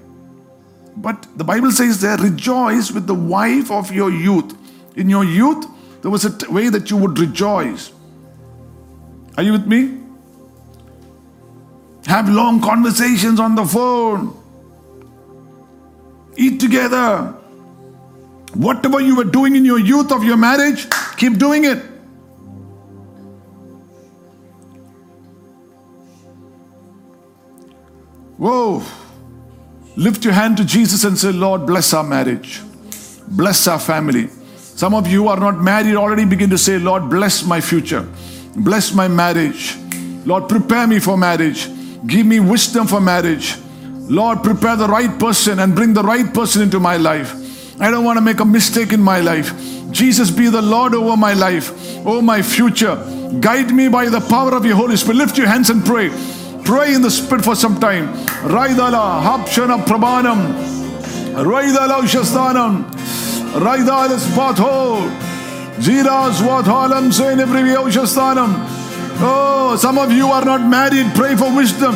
But 0.95 1.27
the 1.37 1.43
Bible 1.43 1.71
says 1.71 2.01
there, 2.01 2.17
rejoice 2.17 2.91
with 2.91 3.07
the 3.07 3.13
wife 3.13 3.71
of 3.71 3.91
your 3.91 4.11
youth. 4.11 4.55
In 4.95 5.09
your 5.09 5.23
youth, 5.23 5.65
there 6.01 6.11
was 6.11 6.25
a 6.25 6.51
way 6.51 6.69
that 6.69 6.89
you 6.89 6.97
would 6.97 7.19
rejoice. 7.19 7.91
Are 9.37 9.43
you 9.43 9.51
with 9.51 9.67
me? 9.67 9.97
Have 12.07 12.29
long 12.29 12.61
conversations 12.61 13.39
on 13.39 13.55
the 13.55 13.65
phone. 13.65 14.35
Eat 16.35 16.59
together. 16.59 17.36
Whatever 18.57 18.99
you 18.99 19.15
were 19.15 19.23
doing 19.23 19.55
in 19.55 19.65
your 19.65 19.77
youth 19.77 20.11
of 20.11 20.23
your 20.23 20.35
marriage, 20.35 20.87
keep 21.15 21.37
doing 21.37 21.65
it. 21.65 21.77
Whoa. 28.37 28.83
Lift 29.95 30.25
your 30.25 30.33
hand 30.33 30.57
to 30.57 30.65
Jesus 30.65 31.03
and 31.03 31.15
say, 31.15 31.31
Lord, 31.31 31.67
bless 31.67 31.93
our 31.93 32.03
marriage. 32.03 32.61
Bless 33.27 33.67
our 33.67 33.77
family. 33.77 34.27
Some 34.55 34.95
of 34.95 35.05
you 35.05 35.27
are 35.27 35.39
not 35.39 35.59
married 35.59 35.95
already, 35.95 36.25
begin 36.25 36.49
to 36.49 36.57
say, 36.57 36.79
Lord, 36.79 37.11
bless 37.11 37.43
my 37.43 37.61
future. 37.61 38.07
Bless 38.55 38.91
my 38.91 39.07
marriage. 39.07 39.75
Lord, 40.25 40.49
prepare 40.49 40.87
me 40.87 40.97
for 40.99 41.15
marriage. 41.15 41.67
Give 42.07 42.25
me 42.25 42.39
wisdom 42.39 42.87
for 42.87 42.99
marriage. 42.99 43.55
Lord, 44.09 44.41
prepare 44.41 44.75
the 44.75 44.87
right 44.87 45.19
person 45.19 45.59
and 45.59 45.75
bring 45.75 45.93
the 45.93 46.03
right 46.03 46.33
person 46.33 46.63
into 46.63 46.79
my 46.79 46.97
life. 46.97 47.46
I 47.79 47.91
don't 47.91 48.03
want 48.03 48.17
to 48.17 48.21
make 48.21 48.39
a 48.39 48.45
mistake 48.45 48.91
in 48.91 49.01
my 49.01 49.19
life. 49.19 49.53
Jesus, 49.91 50.31
be 50.31 50.49
the 50.49 50.61
Lord 50.61 50.95
over 50.95 51.15
my 51.15 51.33
life, 51.33 51.71
over 52.05 52.21
my 52.21 52.41
future. 52.41 52.95
Guide 53.39 53.73
me 53.73 53.87
by 53.87 54.09
the 54.09 54.19
power 54.19 54.55
of 54.55 54.65
your 54.65 54.75
Holy 54.75 54.95
Spirit. 54.95 55.17
Lift 55.17 55.37
your 55.37 55.47
hands 55.47 55.69
and 55.69 55.85
pray. 55.85 56.09
Pray 56.65 56.95
in 56.95 57.01
the 57.03 57.11
Spirit 57.11 57.43
for 57.43 57.55
some 57.55 57.79
time. 57.79 58.07
Raidala, 58.49 59.21
Hapshana 59.21 59.85
Prabhanam, 59.85 60.53
Raidala 61.45 62.01
Shastanam, 62.01 62.89
Raidalas 63.53 64.25
Patho, 64.33 65.07
Jiras 65.77 66.41
Vathalam 66.41 67.11
Senivrivi 67.11 67.75
Shastanam. 67.91 68.55
Oh, 69.19 69.75
some 69.79 69.99
of 69.99 70.11
you 70.11 70.27
are 70.27 70.43
not 70.43 70.61
married. 70.61 71.13
Pray 71.15 71.35
for 71.35 71.55
wisdom. 71.55 71.95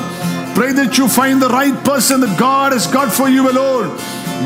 Pray 0.54 0.74
that 0.74 0.98
you 0.98 1.08
find 1.08 1.42
the 1.42 1.50
right 1.50 1.84
person 1.84 2.22
that 2.22 2.38
God 2.38 2.72
has 2.72 2.86
got 2.86 3.12
for 3.12 3.30
you 3.30 3.50
alone. 3.50 3.98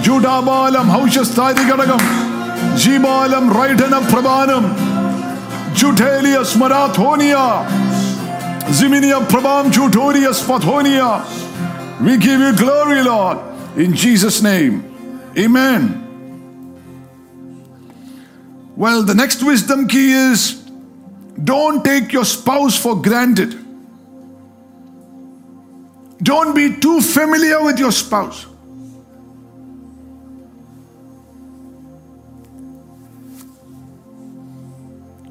Judabalam 0.03 0.89
Haushastadi 0.89 1.67
Gadagam, 1.69 1.99
Jibalam 2.75 3.51
Raitana 3.51 4.01
Prabhanam, 4.07 4.73
Chutelius 5.73 6.55
Marathonia. 6.55 7.95
Ziminia 8.65 9.23
Prabham 9.27 9.71
Chutorius 9.71 10.43
Pathonia. 10.43 11.23
We 12.01 12.17
give 12.17 12.39
you 12.41 12.55
glory, 12.55 13.03
Lord, 13.03 13.37
in 13.77 13.93
Jesus' 13.93 14.41
name. 14.41 14.83
Amen. 15.37 16.01
Well, 18.75 19.03
the 19.03 19.13
next 19.13 19.43
wisdom 19.43 19.87
key 19.87 20.11
is 20.11 20.53
don't 21.41 21.85
take 21.85 22.11
your 22.11 22.25
spouse 22.25 22.75
for 22.77 22.99
granted. 22.99 23.55
Don't 26.23 26.55
be 26.55 26.75
too 26.77 27.01
familiar 27.01 27.63
with 27.63 27.77
your 27.77 27.91
spouse. 27.91 28.47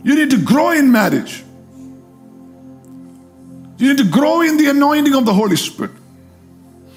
You 0.04 0.14
need 0.14 0.30
to 0.30 0.36
grow 0.36 0.70
in 0.70 0.92
marriage. 0.92 1.42
You 3.78 3.88
need 3.88 3.98
to 3.98 4.08
grow 4.08 4.42
in 4.42 4.56
the 4.56 4.70
anointing 4.70 5.14
of 5.14 5.24
the 5.24 5.34
Holy 5.34 5.56
Spirit. 5.56 5.90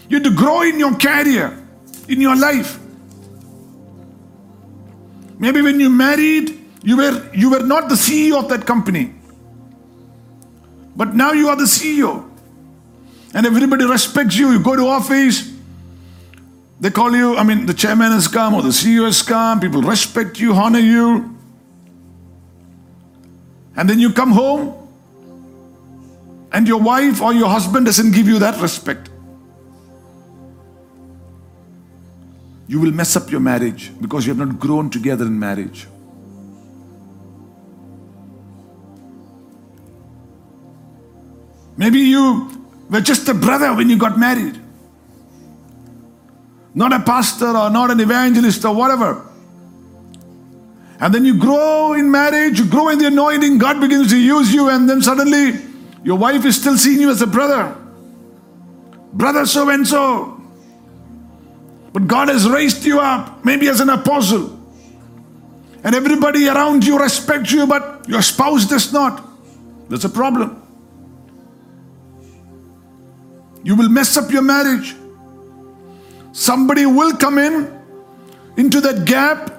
You 0.09 0.19
need 0.19 0.25
to 0.25 0.35
grow 0.35 0.61
in 0.61 0.77
your 0.77 0.95
career, 0.95 1.57
in 2.07 2.21
your 2.21 2.35
life. 2.35 2.77
Maybe 5.39 5.61
when 5.61 5.79
you 5.79 5.89
married, 5.89 6.59
you 6.83 6.97
were 6.97 7.29
you 7.33 7.49
were 7.49 7.63
not 7.63 7.89
the 7.89 7.95
CEO 7.95 8.37
of 8.43 8.49
that 8.49 8.65
company. 8.65 9.13
But 10.95 11.15
now 11.15 11.31
you 11.31 11.47
are 11.49 11.55
the 11.55 11.63
CEO. 11.63 12.29
And 13.33 13.45
everybody 13.45 13.85
respects 13.85 14.35
you. 14.35 14.51
You 14.51 14.59
go 14.59 14.75
to 14.75 14.87
office, 14.87 15.51
they 16.79 16.89
call 16.89 17.15
you, 17.15 17.37
I 17.37 17.43
mean, 17.43 17.65
the 17.65 17.73
chairman 17.73 18.11
has 18.11 18.27
come 18.27 18.53
or 18.53 18.61
the 18.61 18.69
CEO 18.69 19.05
has 19.05 19.21
come, 19.21 19.59
people 19.59 19.81
respect 19.81 20.39
you, 20.39 20.53
honor 20.53 20.79
you. 20.79 21.36
And 23.77 23.87
then 23.87 23.99
you 23.99 24.11
come 24.11 24.31
home 24.31 24.73
and 26.51 26.67
your 26.67 26.81
wife 26.81 27.21
or 27.21 27.33
your 27.33 27.47
husband 27.47 27.85
doesn't 27.85 28.11
give 28.11 28.27
you 28.27 28.39
that 28.39 28.59
respect. 28.59 29.09
You 32.67 32.81
will 32.81 32.91
mess 32.91 33.15
up 33.15 33.31
your 33.31 33.39
marriage 33.39 33.91
because 34.01 34.25
you 34.25 34.33
have 34.35 34.45
not 34.45 34.59
grown 34.59 34.89
together 34.89 35.25
in 35.25 35.39
marriage. 35.39 35.87
Maybe 41.77 41.99
you 41.99 42.65
were 42.89 43.01
just 43.01 43.29
a 43.29 43.35
brother 43.35 43.73
when 43.75 43.89
you 43.89 43.97
got 43.97 44.17
married, 44.17 44.59
not 46.73 46.91
a 46.91 46.99
pastor 46.99 47.55
or 47.55 47.69
not 47.69 47.91
an 47.91 47.99
evangelist 47.99 48.65
or 48.65 48.73
whatever. 48.73 49.23
And 50.99 51.13
then 51.13 51.25
you 51.25 51.37
grow 51.37 51.93
in 51.93 52.09
marriage, 52.09 52.59
you 52.59 52.65
grow 52.65 52.89
in 52.89 52.97
the 52.97 53.07
anointing, 53.07 53.59
God 53.59 53.79
begins 53.79 54.09
to 54.09 54.17
use 54.17 54.53
you, 54.53 54.69
and 54.69 54.89
then 54.89 55.01
suddenly 55.01 55.59
your 56.03 56.17
wife 56.17 56.43
is 56.45 56.59
still 56.59 56.77
seeing 56.77 56.99
you 56.99 57.11
as 57.11 57.21
a 57.21 57.27
brother. 57.27 57.75
Brother 59.13 59.45
so 59.45 59.69
and 59.69 59.87
so. 59.87 60.41
But 61.93 62.07
God 62.07 62.29
has 62.29 62.49
raised 62.49 62.83
you 62.83 62.99
up, 62.99 63.45
maybe 63.45 63.67
as 63.67 63.79
an 63.79 63.89
apostle. 63.89 64.53
And 65.83 65.95
everybody 65.95 66.47
around 66.47 66.85
you 66.85 66.99
respects 66.99 67.51
you, 67.51 67.67
but 67.67 68.07
your 68.09 68.21
spouse 68.21 68.65
does 68.65 68.91
not. 68.91 69.23
That's 69.89 70.03
a 70.03 70.09
problem. 70.09 70.63
You 73.63 73.75
will 73.75 73.89
mess 73.89 74.17
up 74.17 74.31
your 74.31 74.41
marriage. 74.41 74.95
Somebody 76.31 76.85
will 76.85 77.15
come 77.17 77.37
in 77.37 77.79
into 78.57 78.81
that 78.81 79.05
gap 79.05 79.56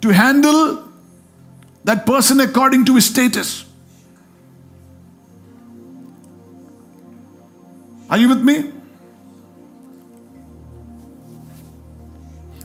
to 0.00 0.08
handle 0.08 0.88
that 1.84 2.06
person 2.06 2.40
according 2.40 2.84
to 2.86 2.94
his 2.94 3.06
status. 3.06 3.64
Are 8.08 8.18
you 8.18 8.28
with 8.28 8.42
me? 8.42 8.72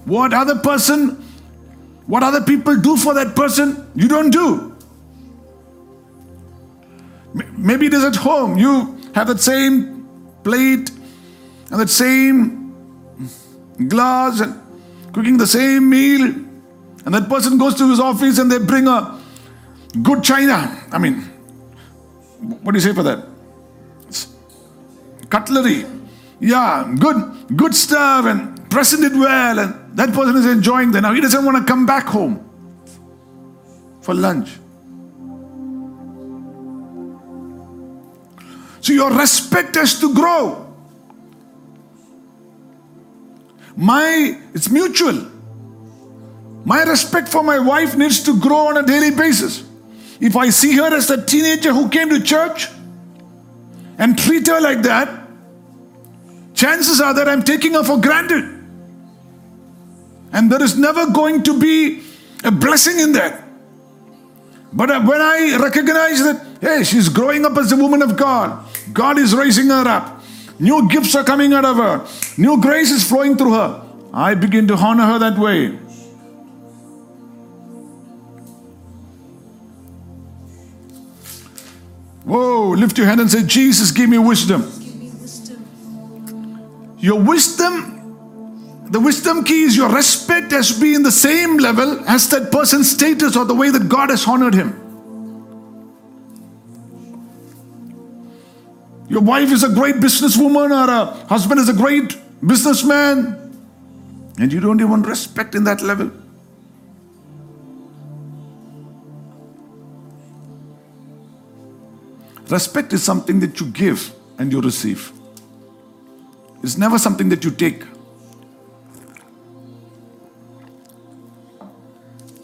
What 0.06 0.34
other 0.34 0.56
person, 0.60 1.24
what 2.08 2.24
other 2.24 2.42
people 2.42 2.76
do 2.78 2.98
for 2.98 3.14
that 3.16 3.36
person, 3.36 3.92
you 3.96 4.08
don't 4.08 4.30
do. 4.30 4.76
Maybe 7.58 7.88
it 7.88 7.94
is 7.94 8.04
at 8.04 8.16
home. 8.16 8.58
You 8.58 8.98
have 9.14 9.28
that 9.28 9.40
same 9.40 10.08
plate 10.44 10.92
and 11.72 11.80
that 11.80 11.90
same 11.90 12.74
glass 13.88 14.40
and 14.40 14.62
cooking 15.14 15.38
the 15.38 15.48
same 15.48 15.90
meal 15.90 16.45
and 17.06 17.14
that 17.14 17.30
person 17.30 17.58
goes 17.58 17.76
to 17.76 17.90
his 17.90 18.00
office 18.00 18.40
and 18.40 18.52
they 18.52 18.58
bring 18.58 18.88
a 18.88 19.22
good 20.02 20.24
china. 20.24 20.84
I 20.92 20.98
mean, 20.98 21.22
what 22.64 22.72
do 22.72 22.78
you 22.78 22.82
say 22.82 22.94
for 22.94 23.04
that? 23.04 23.26
Cutlery. 25.30 25.86
Yeah, 26.40 26.94
good, 27.00 27.56
good 27.56 27.76
stuff 27.76 28.26
and 28.26 28.70
present 28.70 29.04
it 29.04 29.14
well. 29.14 29.60
And 29.60 29.98
that 29.98 30.14
person 30.14 30.36
is 30.36 30.46
enjoying 30.46 30.92
that. 30.92 31.02
Now 31.02 31.14
he 31.14 31.22
doesn't 31.22 31.46
want 31.46 31.58
to 31.58 31.64
come 31.64 31.86
back 31.86 32.08
home 32.08 32.42
for 34.02 34.14
lunch. 34.14 34.50
So 38.82 38.94
your 38.94 39.12
respect 39.12 39.76
has 39.76 40.00
to 40.00 40.14
grow. 40.14 40.74
My, 43.76 44.40
it's 44.54 44.70
mutual. 44.70 45.35
My 46.66 46.82
respect 46.84 47.30
for 47.30 47.44
my 47.44 47.60
wife 47.60 47.96
needs 47.96 48.24
to 48.24 48.40
grow 48.40 48.68
on 48.68 48.78
a 48.78 48.84
daily 48.84 49.12
basis. 49.12 49.64
If 50.20 50.36
I 50.36 50.50
see 50.50 50.76
her 50.76 50.94
as 50.96 51.10
a 51.12 51.24
teenager 51.24 51.72
who 51.72 51.90
came 51.90 52.10
to 52.10 52.22
church 52.22 52.68
and 54.00 54.18
treat 54.18 54.48
her 54.48 54.60
like 54.60 54.82
that, 54.82 55.28
chances 56.56 57.00
are 57.00 57.14
that 57.14 57.30
I'm 57.30 57.44
taking 57.44 57.74
her 57.74 57.84
for 57.84 58.02
granted. 58.02 58.44
And 60.34 60.52
there 60.52 60.64
is 60.64 60.78
never 60.78 61.12
going 61.12 61.44
to 61.44 61.60
be 61.60 62.02
a 62.44 62.52
blessing 62.52 63.00
in 63.00 63.12
that. 63.14 63.44
But 64.74 64.90
uh, 64.90 65.02
when 65.02 65.22
I 65.22 65.58
recognize 65.62 66.20
that, 66.24 66.46
hey, 66.60 66.84
she's 66.84 67.10
growing 67.10 67.46
up 67.46 67.56
as 67.58 67.72
a 67.72 67.78
woman 67.78 68.02
of 68.02 68.18
God, 68.18 68.66
God 68.92 69.18
is 69.18 69.34
raising 69.34 69.68
her 69.68 69.88
up, 69.88 70.22
new 70.60 70.90
gifts 70.90 71.16
are 71.16 71.24
coming 71.24 71.54
out 71.54 71.64
of 71.64 71.78
her, 71.78 72.06
new 72.38 72.60
grace 72.60 72.92
is 72.92 73.08
flowing 73.08 73.38
through 73.38 73.54
her, 73.54 73.82
I 74.14 74.34
begin 74.36 74.68
to 74.68 74.76
honor 74.76 75.06
her 75.06 75.20
that 75.20 75.38
way. 75.38 75.80
Whoa, 82.26 82.72
lift 82.72 82.98
your 82.98 83.06
hand 83.06 83.22
and 83.22 83.30
say, 83.30 83.44
Jesus, 83.44 83.92
give 83.92 84.10
me 84.10 84.18
wisdom. 84.18 84.64
Your 86.98 87.22
wisdom, 87.22 88.88
the 88.90 89.00
wisdom 89.00 89.44
key 89.44 89.62
is 89.62 89.78
your 89.78 89.90
respect 89.90 90.52
has 90.52 90.74
to 90.74 90.82
be 90.82 90.96
in 90.96 91.04
the 91.04 91.12
same 91.12 91.58
level 91.58 92.04
as 92.10 92.28
that 92.30 92.52
person's 92.52 92.90
status 92.90 93.38
or 93.38 93.46
the 93.46 93.54
way 93.54 93.70
that 93.70 93.88
God 93.88 94.10
has 94.10 94.28
honored 94.28 94.56
him. 94.56 94.82
Your 99.08 99.22
wife 99.22 99.52
is 99.52 99.64
a 99.64 99.70
great 99.70 99.98
businesswoman 99.98 100.72
or 100.72 100.90
a 100.90 101.06
husband 101.28 101.60
is 101.60 101.70
a 101.70 101.74
great 101.74 102.18
businessman, 102.46 103.56
and 104.40 104.52
you 104.52 104.60
don't 104.60 104.82
even 104.82 105.04
respect 105.04 105.54
in 105.54 105.64
that 105.66 105.84
level. 105.84 106.12
Respect 112.50 112.94
is 112.94 113.04
something 113.04 113.40
that 113.40 113.60
you 113.60 113.68
give 113.68 114.14
and 114.38 114.52
you 114.52 114.62
receive. 114.62 115.12
It's 116.62 116.78
never 116.78 117.00
something 117.00 117.30
that 117.30 117.44
you 117.44 117.52
take. 117.52 117.84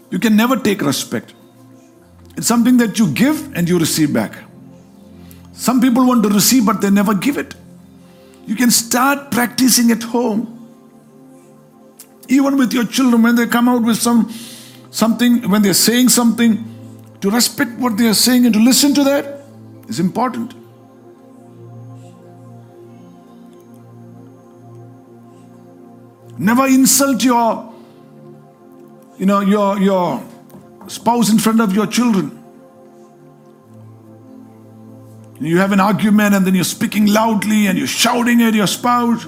You 0.10 0.20
can 0.20 0.36
never 0.36 0.58
take 0.58 0.82
respect. 0.82 1.34
It's 2.36 2.48
something 2.48 2.78
that 2.78 3.00
you 3.00 3.12
give 3.12 3.56
and 3.56 3.70
you 3.70 3.80
receive 3.80 4.12
back. 4.14 4.36
Some 5.54 5.80
people 5.80 6.06
want 6.06 6.24
to 6.24 6.30
receive, 6.30 6.66
but 6.66 6.82
they 6.82 6.90
never 6.90 7.14
give 7.14 7.38
it. 7.38 7.56
You 8.48 8.56
can 8.56 8.72
start 8.72 9.32
practicing 9.32 9.92
at 9.92 10.04
home. 10.04 10.58
Even 12.28 12.58
with 12.58 12.74
your 12.74 12.86
children, 12.86 13.22
when 13.22 13.36
they 13.36 13.46
come 13.46 13.70
out 13.70 13.84
with 13.84 13.98
some 13.98 14.32
something, 14.90 15.50
when 15.50 15.62
they're 15.62 15.74
saying 15.74 16.10
something, 16.10 16.66
to 17.22 17.30
respect 17.30 17.78
what 17.78 17.98
they 17.98 18.08
are 18.08 18.14
saying 18.14 18.46
and 18.46 18.54
to 18.54 18.60
listen 18.60 18.94
to 18.96 19.04
that 19.04 19.41
is 19.92 20.00
important. 20.00 20.54
Never 26.38 26.66
insult 26.66 27.24
your, 27.24 27.72
you 29.20 29.26
know, 29.26 29.42
your 29.42 29.80
your 29.80 30.24
spouse 30.88 31.30
in 31.30 31.38
front 31.38 31.62
of 31.62 31.76
your 31.76 31.88
children. 31.88 32.38
You 35.40 35.58
have 35.58 35.72
an 35.72 35.80
argument 35.80 36.36
and 36.36 36.46
then 36.46 36.56
you're 36.56 36.64
speaking 36.64 37.08
loudly 37.08 37.68
and 37.68 37.78
you're 37.78 37.88
shouting 37.88 38.42
at 38.44 38.54
your 38.54 38.68
spouse. 38.68 39.26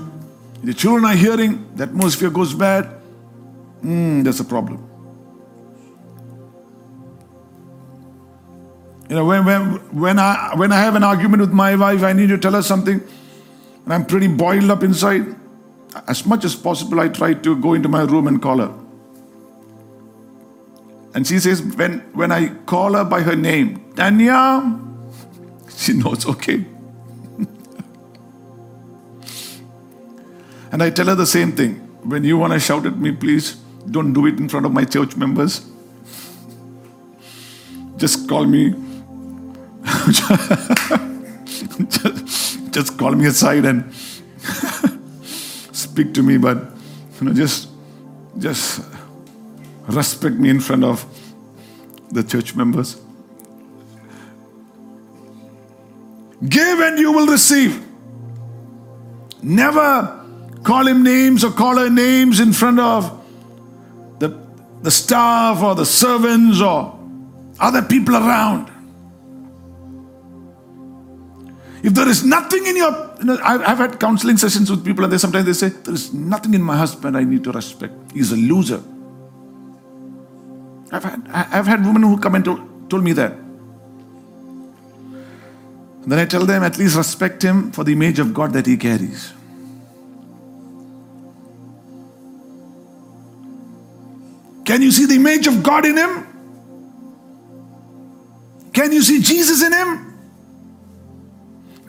The 0.64 0.74
children 0.74 1.06
are 1.06 1.16
hearing, 1.16 1.76
the 1.76 1.84
atmosphere 1.84 2.30
goes 2.30 2.54
bad. 2.54 2.90
Mm, 3.84 4.24
that's 4.24 4.40
a 4.40 4.46
problem. 4.46 4.93
You 9.14 9.20
know, 9.20 9.26
when, 9.26 9.46
when, 9.46 9.62
when, 9.96 10.18
I, 10.18 10.54
when 10.56 10.72
I 10.72 10.80
have 10.80 10.96
an 10.96 11.04
argument 11.04 11.42
with 11.42 11.52
my 11.52 11.76
wife, 11.76 12.02
I 12.02 12.14
need 12.14 12.30
to 12.30 12.38
tell 12.40 12.54
her 12.54 12.64
something, 12.64 13.00
and 13.86 13.94
I'm 13.94 14.08
pretty 14.08 14.26
boiled 14.28 14.72
up 14.72 14.82
inside. 14.82 15.36
As 16.08 16.26
much 16.26 16.44
as 16.46 16.56
possible, 16.56 17.00
I 17.00 17.10
try 17.10 17.36
to 17.36 17.56
go 17.58 17.76
into 17.76 17.88
my 17.88 18.02
room 18.02 18.26
and 18.26 18.42
call 18.42 18.58
her. 18.58 18.74
And 21.14 21.28
she 21.28 21.38
says, 21.38 21.62
when, 21.62 22.00
when 22.14 22.32
I 22.32 22.56
call 22.66 22.94
her 22.94 23.04
by 23.04 23.22
her 23.22 23.36
name, 23.36 23.94
Tanya, 23.96 24.80
she 25.78 25.94
knows, 25.94 26.26
okay. 26.26 26.66
and 30.72 30.82
I 30.82 30.90
tell 30.90 31.06
her 31.06 31.14
the 31.14 31.28
same 31.28 31.52
thing. 31.52 31.76
When 32.02 32.24
you 32.24 32.40
want 32.40 32.54
to 32.54 32.60
shout 32.60 32.88
at 32.88 32.98
me, 32.98 33.12
please 33.12 33.58
don't 33.92 34.12
do 34.12 34.26
it 34.26 34.40
in 34.40 34.50
front 34.50 34.66
of 34.66 34.72
my 34.72 34.86
church 34.86 35.16
members. 35.16 35.70
Just 37.98 38.28
call 38.28 38.48
me. 38.48 38.74
Just, 41.88 42.72
just 42.72 42.98
call 42.98 43.12
me 43.12 43.28
aside 43.28 43.66
and 43.66 43.94
speak 45.72 46.14
to 46.14 46.24
me, 46.24 46.38
but 46.38 46.58
you 47.20 47.28
know, 47.28 47.34
just 47.34 47.70
just 48.40 48.82
respect 49.88 50.36
me 50.36 50.50
in 50.50 50.60
front 50.60 50.84
of 50.84 51.06
the 52.12 52.24
church 52.24 52.56
members. 52.56 53.00
Give 56.48 56.80
and 56.80 57.00
you 57.00 57.12
will 57.12 57.28
receive. 57.28 57.82
Never 59.42 60.20
call 60.64 60.88
him 60.88 61.04
names 61.04 61.44
or 61.44 61.52
call 61.52 61.78
her 61.78 61.90
names 61.90 62.40
in 62.40 62.54
front 62.54 62.80
of 62.80 63.22
the, 64.20 64.38
the 64.82 64.92
staff 64.92 65.62
or 65.62 65.76
the 65.76 65.86
servants 65.86 66.62
or 66.62 66.98
other 67.60 67.82
people 67.82 68.16
around. 68.16 68.73
If 71.84 71.94
there 71.94 72.08
is 72.08 72.24
nothing 72.24 72.66
in 72.66 72.78
your, 72.78 72.92
you 73.20 73.26
know, 73.26 73.38
I've, 73.44 73.62
I've 73.62 73.78
had 73.78 74.00
counseling 74.00 74.38
sessions 74.38 74.72
with 74.72 74.86
people, 74.86 75.04
and 75.04 75.12
they 75.12 75.18
sometimes 75.18 75.46
they 75.46 75.54
say, 75.54 75.68
"There 75.68 75.94
is 75.94 76.14
nothing 76.14 76.54
in 76.54 76.62
my 76.62 76.78
husband 76.78 77.18
I 77.18 77.26
need 77.26 77.44
to 77.44 77.52
respect. 77.52 77.94
He's 78.14 78.32
a 78.32 78.38
loser." 78.38 78.82
I've 80.94 81.04
had, 81.04 81.28
I've 81.34 81.68
had 81.68 81.86
women 81.86 82.04
who 82.04 82.18
come 82.20 82.36
and 82.36 82.46
told, 82.46 82.90
told 82.90 83.04
me 83.04 83.12
that. 83.14 83.32
And 86.04 86.12
then 86.12 86.20
I 86.20 86.26
tell 86.26 86.46
them, 86.46 86.64
at 86.64 86.78
least 86.78 86.96
respect 86.96 87.42
him 87.42 87.72
for 87.72 87.84
the 87.84 87.94
image 87.94 88.20
of 88.20 88.34
God 88.34 88.54
that 88.54 88.66
he 88.66 88.78
carries. 88.78 89.34
Can 94.66 94.82
you 94.82 94.92
see 94.92 95.06
the 95.06 95.16
image 95.16 95.48
of 95.48 95.64
God 95.64 95.86
in 95.86 95.98
him? 95.98 96.28
Can 98.72 98.92
you 98.92 99.02
see 99.02 99.22
Jesus 99.22 99.64
in 99.64 99.74
him? 99.74 100.13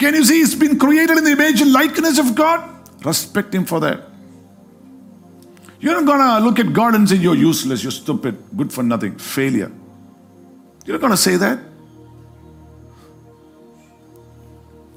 Can 0.05 0.12
you 0.12 0.23
see 0.23 0.40
he's 0.40 0.55
been 0.55 0.79
created 0.79 1.17
in 1.17 1.25
the 1.25 1.31
image 1.31 1.62
and 1.62 1.73
likeness 1.73 2.19
of 2.19 2.35
God? 2.35 2.61
Respect 3.07 3.55
him 3.55 3.64
for 3.64 3.81
that. 3.81 4.03
You're 5.81 5.95
not 5.95 6.05
gonna 6.05 6.45
look 6.45 6.59
at 6.59 6.75
God 6.75 6.95
and 6.95 7.09
say, 7.09 7.17
You're 7.17 7.35
useless, 7.35 7.83
you're 7.83 7.90
stupid, 7.90 8.37
good 8.55 8.71
for 8.71 8.83
nothing, 8.83 9.17
failure. 9.17 9.73
You're 10.85 10.99
not 10.99 11.01
gonna 11.01 11.17
say 11.17 11.37
that. 11.38 11.59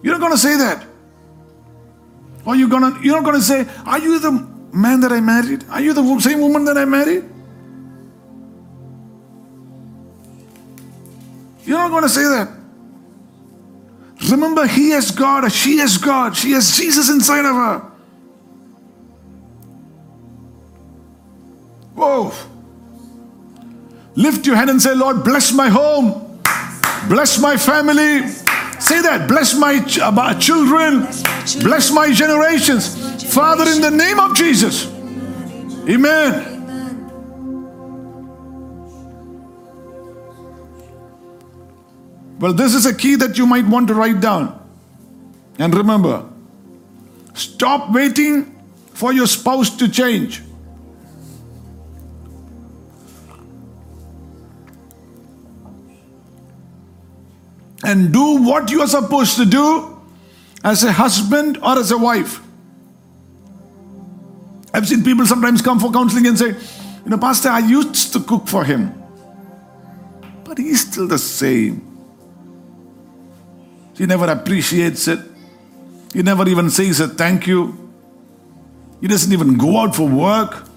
You're 0.04 0.12
not 0.12 0.20
gonna 0.20 0.38
say 0.38 0.58
that. 0.58 0.86
Or 2.46 2.58
you're 2.58 2.68
gonna 2.68 3.00
you're 3.02 3.16
not 3.16 3.24
gonna 3.24 3.40
say, 3.40 3.66
Are 3.86 4.00
you 4.00 4.20
the 4.20 4.32
man 4.74 5.00
that 5.00 5.14
I 5.14 5.22
married? 5.22 5.64
Are 5.70 5.80
you 5.80 5.94
the 5.94 6.20
same 6.20 6.42
woman 6.42 6.66
that 6.66 6.78
I 6.78 6.84
married? 6.84 7.24
You're 11.64 11.78
not 11.78 11.92
gonna 11.92 12.10
say 12.10 12.24
that. 12.24 12.57
Remember, 14.30 14.66
he 14.66 14.92
is 14.92 15.12
God, 15.12 15.52
she 15.52 15.80
is 15.80 15.98
God, 15.98 16.36
she 16.36 16.52
has 16.52 16.76
Jesus 16.76 17.10
inside 17.10 17.46
of 17.46 17.56
her. 17.56 17.92
Whoa. 21.94 22.34
Lift 24.16 24.46
your 24.48 24.56
hand 24.56 24.72
and 24.72 24.82
say, 24.82 24.96
Lord, 24.96 25.24
bless 25.24 25.54
my 25.54 25.70
home, 25.70 26.40
bless 27.08 27.40
my 27.40 27.58
family. 27.58 28.28
Say 28.80 29.02
that, 29.02 29.28
bless 29.28 29.56
my 29.56 29.84
ch- 29.84 30.00
uh, 30.00 30.12
my 30.12 30.34
children, 30.34 31.02
bless 31.62 31.92
my 31.92 32.12
generations. 32.12 33.34
Father, 33.34 33.70
in 33.72 33.82
the 33.82 33.92
name 33.92 34.20
of 34.20 34.36
Jesus. 34.36 34.88
Amen. 35.88 36.57
Well, 42.40 42.54
this 42.54 42.76
is 42.76 42.86
a 42.86 42.94
key 42.94 43.16
that 43.16 43.38
you 43.38 43.48
might 43.48 43.66
want 43.66 43.88
to 43.88 43.96
write 43.96 44.20
down. 44.20 44.54
And 45.58 45.74
remember, 45.76 46.30
stop 47.34 47.92
waiting 47.92 48.56
for 48.94 49.12
your 49.12 49.26
spouse 49.26 49.76
to 49.78 49.90
change. 49.90 50.42
And 57.84 58.12
do 58.12 58.44
what 58.44 58.70
you 58.70 58.82
are 58.82 58.88
supposed 58.88 59.38
to 59.38 59.46
do 59.46 60.00
as 60.64 60.84
a 60.84 60.92
husband 60.92 61.58
or 61.58 61.80
as 61.80 61.92
a 61.92 61.98
wife. 61.98 62.42
I've 64.74 64.88
seen 64.88 65.04
people 65.04 65.26
sometimes 65.26 65.62
come 65.62 65.80
for 65.80 65.92
counseling 65.92 66.28
and 66.28 66.38
say, 66.38 66.50
You 66.50 67.10
know, 67.10 67.18
Pastor, 67.18 67.50
I 67.50 67.60
used 67.60 68.14
to 68.14 68.20
cook 68.20 68.48
for 68.48 68.64
him, 68.64 68.94
but 70.44 70.58
he's 70.58 70.92
still 70.92 71.08
the 71.08 71.18
same. 71.18 71.87
He 73.98 74.06
never 74.06 74.26
appreciates 74.26 75.08
it. 75.08 75.20
He 76.14 76.22
never 76.22 76.48
even 76.48 76.70
says 76.70 77.00
a 77.00 77.08
thank 77.08 77.48
you. 77.48 77.92
He 79.02 79.08
doesn't 79.08 79.32
even 79.32 79.58
go 79.58 79.78
out 79.78 79.96
for 79.96 80.08
work. 80.08 80.68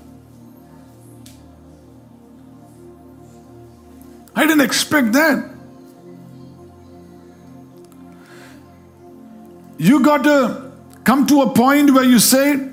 I 4.34 4.46
didn't 4.46 4.62
expect 4.62 5.12
that. 5.12 5.50
You 9.78 10.02
got 10.02 10.24
to 10.24 10.72
come 11.04 11.26
to 11.26 11.42
a 11.42 11.54
point 11.54 11.90
where 11.92 12.04
you 12.04 12.18
say, 12.18 12.68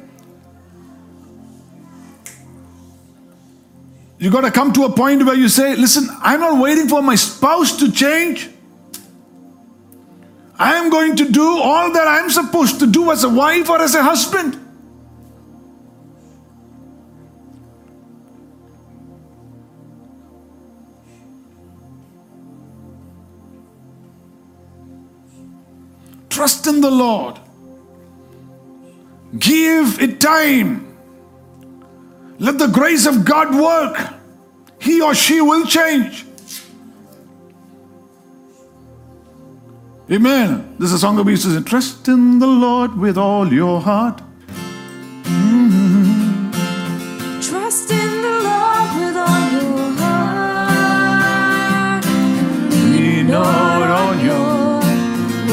you 4.20 4.32
got 4.32 4.42
to 4.42 4.52
come 4.52 4.74
to 4.74 4.86
a 4.86 4.92
point 4.92 5.26
where 5.26 5.36
you 5.36 5.48
say, 5.48 5.76
listen, 5.76 6.10
I'm 6.22 6.40
not 6.40 6.62
waiting 6.62 6.88
for 6.88 7.02
my 7.02 7.16
spouse 7.16 7.78
to 7.80 7.92
change. 7.92 8.50
I 10.60 10.76
am 10.76 10.90
going 10.90 11.16
to 11.18 11.30
do 11.30 11.60
all 11.60 11.92
that 11.94 12.08
I'm 12.08 12.30
supposed 12.30 12.80
to 12.80 12.88
do 12.88 13.12
as 13.12 13.24
a 13.24 13.30
wife 13.30 13.70
or 13.70 13.80
as 13.80 13.94
a 13.94 14.02
husband. 14.02 14.64
Trust 26.30 26.68
in 26.68 26.82
the 26.82 26.92
Lord. 26.92 27.40
Give 29.38 30.00
it 30.02 30.20
time. 30.20 30.96
Let 32.40 32.60
the 32.60 32.68
grace 32.68 33.06
of 33.06 33.26
God 33.26 33.56
work. 33.56 34.14
He 34.80 35.02
or 35.02 35.16
she 35.16 35.42
will 35.42 35.66
change. 35.66 36.26
Amen. 40.10 40.74
This 40.80 40.92
is 40.92 40.96
a 40.96 41.00
song 41.00 41.20
of 41.20 41.28
used. 41.28 41.68
Trust 41.68 42.08
in 42.08 42.40
the 42.40 42.48
Lord 42.48 42.98
with 42.98 43.18
all 43.18 43.52
your 43.52 43.82
heart. 43.82 44.22
Mm-hmm. 45.24 46.50
Trust 47.42 47.92
in 47.92 48.22
the 48.22 48.40
Lord 48.48 48.90
with 49.02 49.18
all 49.18 49.52
your 49.52 49.92
heart. 50.00 52.06
Lean 52.72 53.28
not 53.28 53.90
on 54.06 54.20
your 54.24 54.82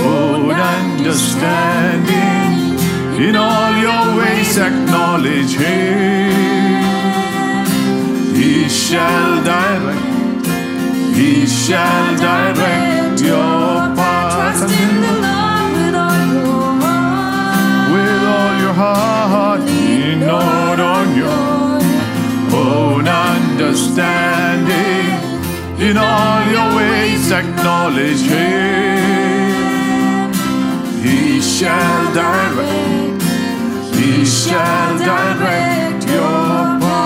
own 0.07 0.53
understanding. 0.53 2.79
In 3.27 3.35
all 3.35 3.77
your 3.77 4.19
ways 4.19 4.57
acknowledge 4.57 5.57
Him. 5.57 6.31
He 8.37 8.69
shall 8.69 9.43
direct, 9.43 10.47
He 11.17 11.45
shall 11.45 12.17
direct 12.19 13.21
your 13.21 13.94
heart, 18.75 19.61
lean 19.61 20.21
not 20.21 20.81
on 20.81 21.17
your 21.17 21.81
own 22.53 23.09
understanding. 23.09 24.05
In 25.79 25.97
all 25.97 26.47
your 26.55 26.77
ways 26.77 27.31
acknowledge 27.31 28.23
Him. 28.23 29.25
He 31.03 31.41
shall 31.41 32.13
direct, 32.15 33.23
He 33.95 34.25
shall 34.25 34.99
direct 34.99 36.07
your 36.09 36.81
path. 36.83 37.05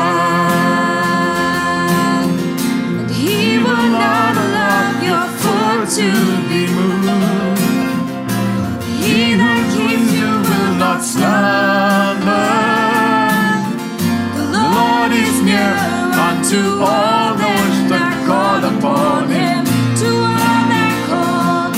And 2.98 3.10
He 3.10 3.58
will 3.58 3.88
not 4.00 4.36
allow 4.44 5.00
your 5.08 5.28
foot 5.40 5.88
to 5.96 6.08
be 6.48 6.62
moved. 6.74 7.57
Not 10.99 11.05
slumber. 11.05 12.49
The 14.34 14.46
Lord 14.51 15.12
is 15.12 15.42
near 15.42 15.74
unto 16.26 16.82
all 16.82 17.34
those 17.38 17.78
that 17.90 18.11
call 18.26 18.61
upon 18.64 19.30
him. 19.30 19.64
To 20.03 20.11
all 20.11 20.64
that 20.74 20.96
call 21.07 21.70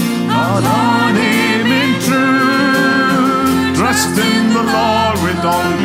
upon 0.57 1.15
him 1.21 1.67
in 1.83 1.91
truth. 2.01 3.77
Trust 3.77 4.17
in 4.17 4.43
the 4.57 4.65
Lord 4.65 5.17
with 5.27 5.45
all 5.45 5.80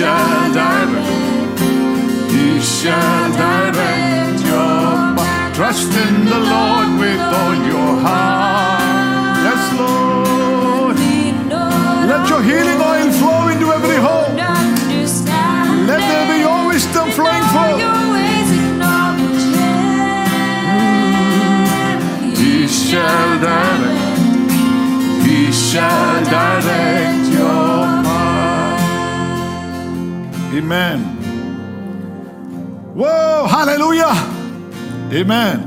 shall 0.00 0.52
direct. 0.54 1.60
He 2.32 2.58
shall 2.58 3.32
direct 3.44 4.40
your 4.50 5.12
path. 5.16 5.54
Trust 5.54 5.92
in 6.06 6.24
the 6.24 6.40
Lord 6.54 6.88
with 7.02 7.20
all 7.38 7.54
your 7.72 7.92
heart. 8.06 9.36
Yes, 9.46 9.62
Lord. 9.78 10.96
Let 12.10 12.22
your 12.30 12.42
healing 12.42 12.80
Amen. 30.60 31.00
Whoa, 32.94 33.46
hallelujah. 33.48 34.12
Amen. 35.10 35.66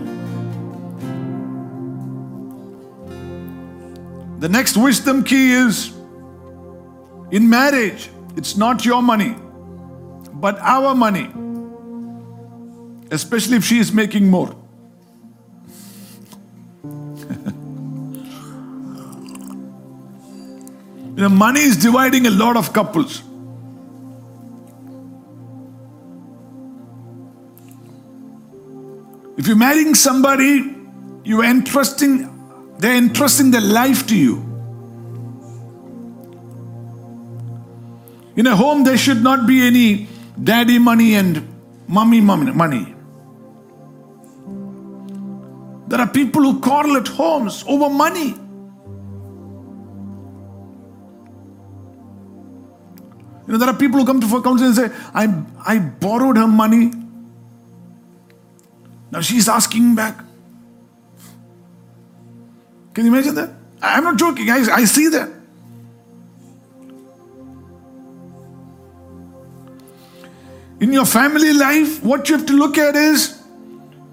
The 4.37 4.49
next 4.49 4.77
wisdom 4.77 5.23
key 5.23 5.51
is 5.51 5.91
in 7.31 7.49
marriage, 7.49 8.11
it's 8.37 8.55
not 8.55 8.85
your 8.85 9.01
money, 9.01 9.35
but 10.33 10.59
our 10.59 10.93
money. 10.93 11.27
Especially 13.09 13.57
if 13.57 13.63
she 13.63 13.79
is 13.79 13.91
making 13.91 14.29
more. 14.29 14.55
You 21.15 21.21
know, 21.21 21.29
money 21.29 21.59
is 21.59 21.77
dividing 21.77 22.25
a 22.25 22.31
lot 22.31 22.57
of 22.57 22.73
couples. 22.73 23.21
If 29.38 29.47
you're 29.47 29.57
marrying 29.57 29.95
somebody, 29.95 30.75
you're 31.23 31.43
entrusting, 31.43 32.77
they're 32.79 32.97
entrusting 32.97 33.51
their 33.51 33.61
life 33.61 34.05
to 34.07 34.17
you. 34.17 34.36
In 38.36 38.47
a 38.47 38.55
home, 38.55 38.84
there 38.84 38.97
should 38.97 39.21
not 39.23 39.45
be 39.47 39.65
any 39.65 40.07
daddy 40.41 40.79
money 40.79 41.15
and 41.15 41.47
mommy 41.88 42.19
money. 42.21 42.95
There 45.88 45.99
are 45.99 46.07
people 46.07 46.41
who 46.41 46.59
quarrel 46.59 46.97
at 46.97 47.07
homes 47.07 47.63
over 47.67 47.89
money. 47.89 48.36
You 53.45 53.53
know, 53.53 53.57
there 53.57 53.69
are 53.69 53.77
people 53.77 53.99
who 53.99 54.05
come 54.05 54.19
to 54.21 54.27
for 54.27 54.41
counsel 54.41 54.67
and 54.67 54.75
say, 54.75 54.89
I, 55.13 55.43
I 55.65 55.77
borrowed 55.77 56.38
her 56.38 56.47
money. 56.47 56.91
Now 59.14 59.22
she's 59.22 59.47
asking 59.47 59.93
back. 59.93 60.18
Can 62.95 63.05
you 63.05 63.14
imagine 63.14 63.36
that? 63.36 63.51
I'm 63.80 64.03
not 64.03 64.18
joking, 64.18 64.49
I, 64.49 64.55
I 64.74 64.86
see 64.86 65.07
that. 65.09 65.30
In 70.80 70.91
your 70.91 71.05
family 71.05 71.53
life, 71.53 72.03
what 72.03 72.28
you 72.28 72.38
have 72.38 72.47
to 72.47 72.53
look 72.53 72.80
at 72.80 72.95
is 72.95 73.39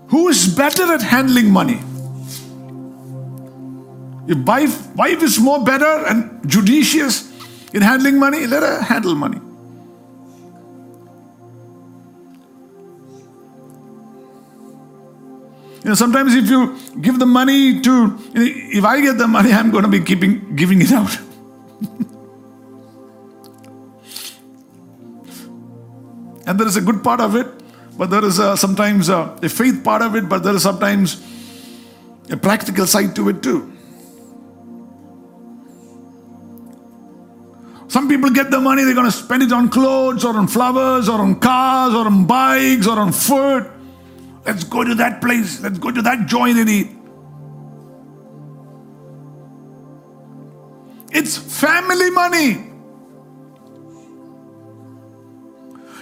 who 0.09 0.29
is 0.29 0.55
better 0.55 0.93
at 0.93 1.01
handling 1.01 1.51
money. 1.51 1.81
If 4.29 4.47
wife, 4.47 4.95
wife 4.97 5.23
is 5.23 5.41
more 5.41 5.65
better 5.65 6.07
and 6.09 6.47
judicious 6.47 7.27
in 7.73 7.81
handling 7.81 8.19
money, 8.19 8.47
let 8.47 8.63
her 8.63 8.83
handle 8.83 9.15
money. 9.15 9.41
You 15.83 15.89
know, 15.89 15.95
sometimes 15.95 16.35
if 16.35 16.51
you 16.51 16.79
give 17.01 17.19
the 17.19 17.25
money 17.25 17.81
to, 17.81 18.19
if 18.35 18.85
I 18.85 19.01
get 19.01 19.17
the 19.17 19.27
money, 19.27 19.51
I'm 19.51 19.71
going 19.71 19.85
to 19.85 19.89
be 19.89 20.01
keeping 20.01 20.55
giving 20.55 20.83
it 20.83 20.93
out. 20.93 21.17
and 26.47 26.61
there 26.61 26.67
is 26.67 26.77
a 26.77 26.83
good 26.83 27.03
part 27.03 27.21
of 27.23 27.35
it, 27.35 27.47
but 27.97 28.11
there 28.11 28.23
is 28.23 28.39
a, 28.39 28.59
sometimes 28.59 29.09
a, 29.09 29.39
a 29.43 29.49
faith 29.49 29.83
part 29.83 30.03
of 30.03 30.15
it, 30.17 30.29
but 30.29 30.43
there 30.43 30.55
is 30.55 30.65
sometimes 30.65 31.27
a 32.29 32.37
practical 32.37 32.87
side 32.87 33.17
to 33.17 33.31
it 33.31 33.43
too. 33.43 33.73
Some 37.89 38.07
people 38.07 38.29
get 38.29 38.51
the 38.51 38.61
money, 38.61 38.85
they're 38.85 38.95
going 38.95 39.11
to 39.11 39.17
spend 39.17 39.43
it 39.43 39.51
on 39.51 39.71
clothes 39.71 40.27
or 40.27 40.37
on 40.37 40.47
flowers 40.47 41.09
or 41.09 41.21
on 41.21 41.41
cars 41.41 41.95
or 41.95 42.05
on 42.05 42.27
bikes 42.27 42.87
or 42.87 42.99
on 42.99 43.13
food. 43.13 43.80
Let's 44.45 44.65
go 44.65 44.85
to 44.85 44.95
that 44.97 45.21
place. 45.21 45.61
Let's 45.61 45.79
go 45.79 45.91
to 45.91 46.03
that 46.03 46.27
joint 46.27 46.59
and 46.59 46.69
eat. 46.69 46.91
It's 51.13 51.37
family 51.37 52.11
money. 52.11 52.71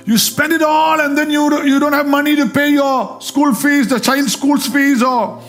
You 0.06 0.16
spend 0.16 0.52
it 0.54 0.62
all 0.62 1.00
and 1.00 1.18
then 1.18 1.30
you, 1.30 1.64
you 1.64 1.78
don't 1.78 1.92
have 1.92 2.06
money 2.06 2.34
to 2.36 2.48
pay 2.48 2.70
your 2.70 3.20
school 3.20 3.54
fees, 3.54 3.88
the 3.88 4.00
child's 4.00 4.32
school 4.32 4.56
fees, 4.56 5.02
or 5.02 5.42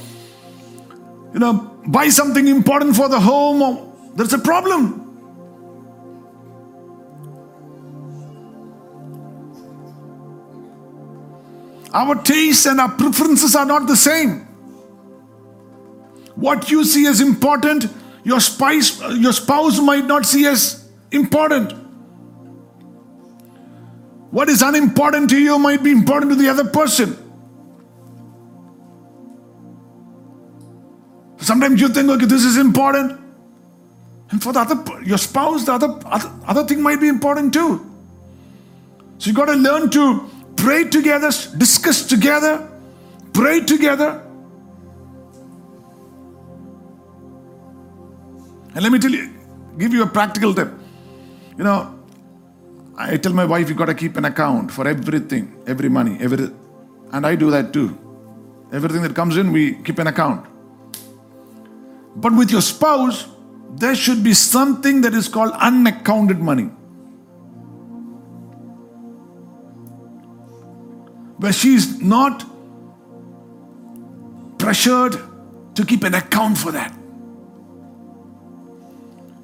you 1.34 1.40
know, 1.40 1.54
buy 1.88 2.10
something 2.10 2.48
important 2.48 2.96
for 2.96 3.08
the 3.08 3.20
home. 3.20 3.94
There's 4.16 4.34
a 4.34 4.40
problem. 4.40 4.99
Our 11.94 12.16
tastes 12.22 12.66
and 12.66 12.80
our 12.80 12.92
preferences 12.92 13.56
are 13.56 13.66
not 13.66 13.88
the 13.88 13.96
same. 13.96 14.42
What 16.36 16.70
you 16.70 16.84
see 16.86 17.08
as 17.08 17.20
important, 17.20 17.88
your 18.24 18.40
spouse, 18.40 19.02
your 19.18 19.34
spouse 19.34 19.80
might 19.80 20.06
not 20.06 20.26
see 20.26 20.46
as 20.46 20.90
important. 21.12 21.74
What 24.32 24.48
is 24.48 24.62
unimportant 24.62 25.32
to 25.32 25.40
you 25.40 25.58
might 25.58 25.84
be 25.84 25.92
important 25.92 26.32
to 26.32 26.36
the 26.36 26.50
other 26.50 26.66
person. 26.66 27.18
Sometimes 31.38 31.82
you 31.82 31.90
think, 31.90 32.10
okay, 32.10 32.26
this 32.26 32.44
is 32.44 32.58
important. 32.58 33.20
And 34.30 34.44
for 34.44 34.54
the 34.54 34.60
other, 34.60 35.02
your 35.04 35.18
spouse, 35.18 35.66
the 35.66 35.74
other, 35.74 36.00
other, 36.06 36.32
other 36.46 36.64
thing 36.66 36.82
might 36.82 37.02
be 37.02 37.08
important 37.08 37.54
too. 37.54 37.86
So 39.18 39.30
you 39.30 39.36
got 39.36 39.46
to 39.46 39.56
learn 39.56 39.90
to 39.90 40.30
pray 40.60 40.84
together, 40.84 41.32
discuss 41.58 42.06
together, 42.06 42.70
pray 43.34 43.62
together. 43.62 44.22
And 48.76 48.84
let 48.84 48.92
me 48.92 49.00
tell 49.00 49.12
you, 49.12 49.34
give 49.78 49.94
you 49.94 50.04
a 50.04 50.08
practical 50.08 50.54
tip. 50.54 50.72
You 51.58 51.64
know, 51.64 52.00
I 52.98 53.18
tell 53.18 53.34
my 53.34 53.46
wife, 53.46 53.70
you 53.70 53.76
got 53.76 53.86
to 53.86 53.94
keep 53.94 54.18
an 54.18 54.26
account 54.26 54.72
for 54.72 54.88
everything, 54.88 55.64
every 55.66 55.90
money, 55.90 56.18
every, 56.20 56.50
and 57.12 57.26
I 57.26 57.36
do 57.36 57.50
that 57.52 57.74
too. 57.74 57.98
Everything 58.72 59.02
that 59.02 59.16
comes 59.16 59.38
in, 59.38 59.52
we 59.52 59.76
keep 59.84 59.98
an 60.00 60.08
account. 60.08 60.46
But 62.16 62.36
with 62.36 62.52
your 62.52 62.62
spouse, 62.62 63.28
there 63.72 63.96
should 63.96 64.24
be 64.24 64.34
something 64.34 65.02
that 65.02 65.14
is 65.14 65.28
called 65.28 65.54
unaccounted 65.54 66.40
money. 66.40 66.70
Where 71.40 71.54
she's 71.54 72.02
not 72.02 72.44
pressured 74.60 75.18
to 75.76 75.86
keep 75.86 76.04
an 76.04 76.14
account 76.14 76.58
for 76.58 76.72
that. 76.74 76.94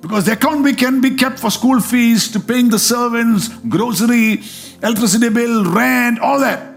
Because 0.02 0.26
the 0.26 0.34
account 0.34 0.64
we 0.64 0.74
can 0.74 1.02
be 1.02 1.16
kept 1.16 1.39
for 1.39 1.50
school 1.50 1.80
fees, 1.80 2.32
to 2.34 2.39
paying 2.39 2.70
the 2.70 2.78
servants, 2.78 3.48
grocery, 3.48 4.43
electricity 4.84 5.30
bill, 5.30 5.66
rent, 5.66 6.20
all 6.20 6.39
that. 6.41 6.76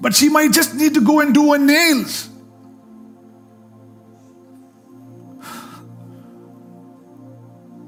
But 0.00 0.14
she 0.14 0.28
might 0.28 0.52
just 0.52 0.74
need 0.74 0.94
to 0.94 1.00
go 1.00 1.20
and 1.20 1.34
do 1.34 1.52
her 1.52 1.58
nails. 1.58 2.30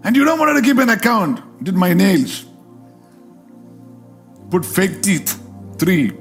And 0.02 0.16
you 0.16 0.24
don't 0.24 0.38
want 0.38 0.50
her 0.50 0.60
to 0.60 0.66
keep 0.66 0.78
an 0.78 0.88
account. 0.88 1.40
Did 1.62 1.74
my 1.74 1.92
nails. 1.92 2.46
Put 4.50 4.64
fake 4.64 5.02
teeth. 5.02 5.38
Three. 5.78 6.12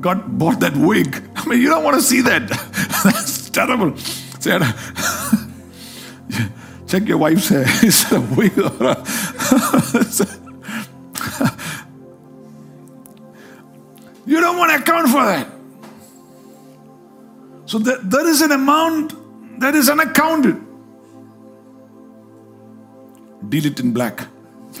God 0.00 0.38
bought 0.38 0.60
that 0.60 0.74
wig. 0.76 1.22
I 1.36 1.46
mean, 1.46 1.60
you 1.60 1.68
don't 1.68 1.84
want 1.84 1.96
to 1.96 2.02
see 2.02 2.20
that. 2.22 2.48
That's 3.04 3.50
terrible. 3.50 3.96
Say, 3.96 4.58
Check 6.86 7.08
your 7.08 7.18
wife's 7.18 7.48
hair. 7.48 7.62
Is 7.82 8.12
a 8.12 8.20
wig 8.20 8.58
or 8.58 8.66
a. 8.66 8.96
you 14.26 14.40
don't 14.40 14.58
want 14.58 14.70
to 14.72 14.78
account 14.78 15.08
for 15.08 15.24
that. 15.24 15.48
So 17.66 17.78
there, 17.78 17.98
there 18.02 18.26
is 18.28 18.42
an 18.42 18.52
amount 18.52 19.14
that 19.60 19.74
is 19.74 19.88
unaccounted. 19.88 20.60
Deal 23.48 23.66
it 23.66 23.80
in 23.80 23.92
black. 23.92 24.26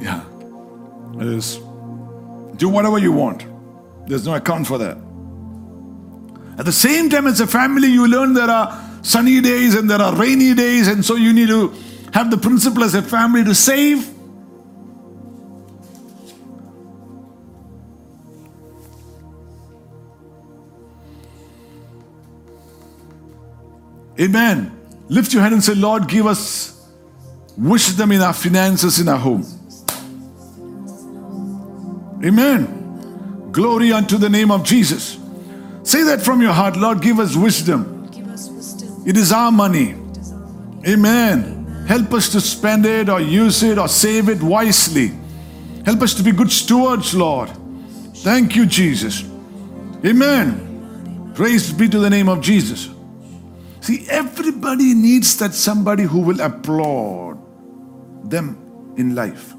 yeah. 0.00 0.24
It 1.20 1.26
is. 1.26 1.56
Do 2.56 2.68
whatever 2.68 2.98
you 2.98 3.12
want. 3.12 3.44
There's 4.06 4.26
no 4.26 4.34
account 4.34 4.66
for 4.66 4.78
that. 4.78 4.98
At 6.58 6.66
the 6.66 6.72
same 6.72 7.10
time, 7.10 7.26
as 7.26 7.40
a 7.40 7.46
family, 7.46 7.88
you 7.88 8.06
learn 8.06 8.34
there 8.34 8.50
are 8.50 8.80
sunny 9.02 9.40
days 9.40 9.74
and 9.74 9.90
there 9.90 10.00
are 10.00 10.14
rainy 10.14 10.54
days, 10.54 10.86
and 10.88 11.04
so 11.04 11.16
you 11.16 11.32
need 11.32 11.48
to 11.48 11.74
have 12.12 12.30
the 12.30 12.38
principle 12.38 12.84
as 12.84 12.94
a 12.94 13.02
family 13.02 13.42
to 13.44 13.54
save. 13.54 14.13
Amen. 24.20 24.70
Lift 25.08 25.32
your 25.32 25.42
hand 25.42 25.54
and 25.54 25.62
say, 25.62 25.74
Lord, 25.74 26.08
give 26.08 26.26
us 26.26 26.88
wisdom 27.56 28.12
in 28.12 28.20
our 28.20 28.32
finances 28.32 28.98
in 28.98 29.08
our 29.08 29.18
home. 29.18 29.44
Amen. 32.24 33.50
Glory 33.52 33.92
unto 33.92 34.16
the 34.16 34.28
name 34.28 34.50
of 34.50 34.64
Jesus. 34.64 35.18
Say 35.82 36.02
that 36.04 36.22
from 36.22 36.40
your 36.40 36.52
heart, 36.52 36.76
Lord, 36.76 37.02
give 37.02 37.20
us 37.20 37.36
wisdom. 37.36 38.08
Give 38.10 38.26
us 38.28 38.48
wisdom. 38.48 39.02
It 39.06 39.16
is 39.16 39.32
our 39.32 39.52
money. 39.52 39.90
It 39.90 40.16
is 40.16 40.32
our 40.32 40.38
money. 40.38 40.88
Amen. 40.88 41.84
Help 41.86 42.14
us 42.14 42.30
to 42.30 42.40
spend 42.40 42.86
it 42.86 43.08
or 43.10 43.20
use 43.20 43.62
it 43.62 43.78
or 43.78 43.88
save 43.88 44.30
it 44.30 44.42
wisely. 44.42 45.12
Help 45.84 46.00
us 46.00 46.14
to 46.14 46.22
be 46.22 46.32
good 46.32 46.50
stewards, 46.50 47.14
Lord. 47.14 47.50
Thank 48.16 48.56
you, 48.56 48.64
Jesus. 48.64 49.22
Amen. 50.04 51.32
Praise 51.34 51.72
be 51.72 51.88
to 51.88 51.98
the 51.98 52.08
name 52.08 52.28
of 52.28 52.40
Jesus. 52.40 52.88
See, 53.84 54.06
everybody 54.08 54.94
needs 54.94 55.36
that 55.36 55.52
somebody 55.52 56.04
who 56.04 56.20
will 56.20 56.40
applaud 56.40 57.36
them 58.30 58.56
in 58.96 59.14
life. 59.14 59.52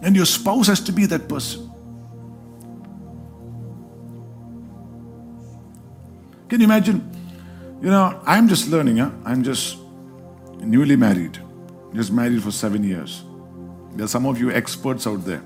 And 0.00 0.14
your 0.14 0.26
spouse 0.26 0.68
has 0.68 0.78
to 0.82 0.92
be 0.92 1.04
that 1.06 1.28
person. 1.28 1.68
Can 6.48 6.60
you 6.60 6.66
imagine? 6.66 7.10
You 7.82 7.90
know, 7.90 8.22
I'm 8.26 8.46
just 8.46 8.68
learning, 8.68 8.98
huh? 8.98 9.10
I'm 9.24 9.42
just 9.42 9.76
newly 10.60 10.94
married, 10.94 11.36
just 11.94 12.12
married 12.12 12.44
for 12.44 12.52
seven 12.52 12.84
years. 12.84 13.24
There 13.96 14.04
are 14.04 14.08
some 14.08 14.24
of 14.24 14.38
you 14.38 14.52
experts 14.52 15.04
out 15.04 15.24
there. 15.24 15.42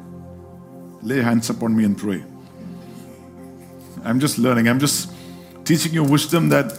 Lay 1.01 1.22
hands 1.22 1.49
upon 1.49 1.74
me 1.74 1.84
and 1.84 1.96
pray. 1.96 2.22
I'm 4.05 4.20
just 4.20 4.36
learning. 4.36 4.68
I'm 4.68 4.78
just 4.78 5.11
teaching 5.64 5.94
you 5.94 6.05
wisdom 6.05 6.51
that. 6.51 6.78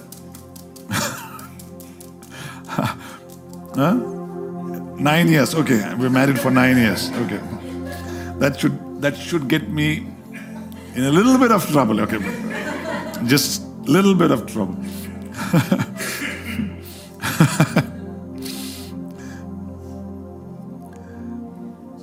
Huh? 3.79 3.93
Nine 4.97 5.29
years. 5.29 5.55
Okay, 5.55 5.81
we're 5.95 6.09
married 6.09 6.39
for 6.39 6.51
nine 6.51 6.77
years. 6.77 7.09
Okay, 7.23 7.39
that 8.39 8.59
should 8.59 9.01
that 9.01 9.17
should 9.17 9.47
get 9.47 9.69
me 9.69 10.05
in 10.95 11.03
a 11.03 11.11
little 11.11 11.37
bit 11.37 11.51
of 11.51 11.65
trouble. 11.71 11.99
Okay, 12.01 12.19
just 13.25 13.63
a 13.63 13.91
little 13.97 14.15
bit 14.15 14.31
of 14.31 14.45
trouble. 14.45 14.77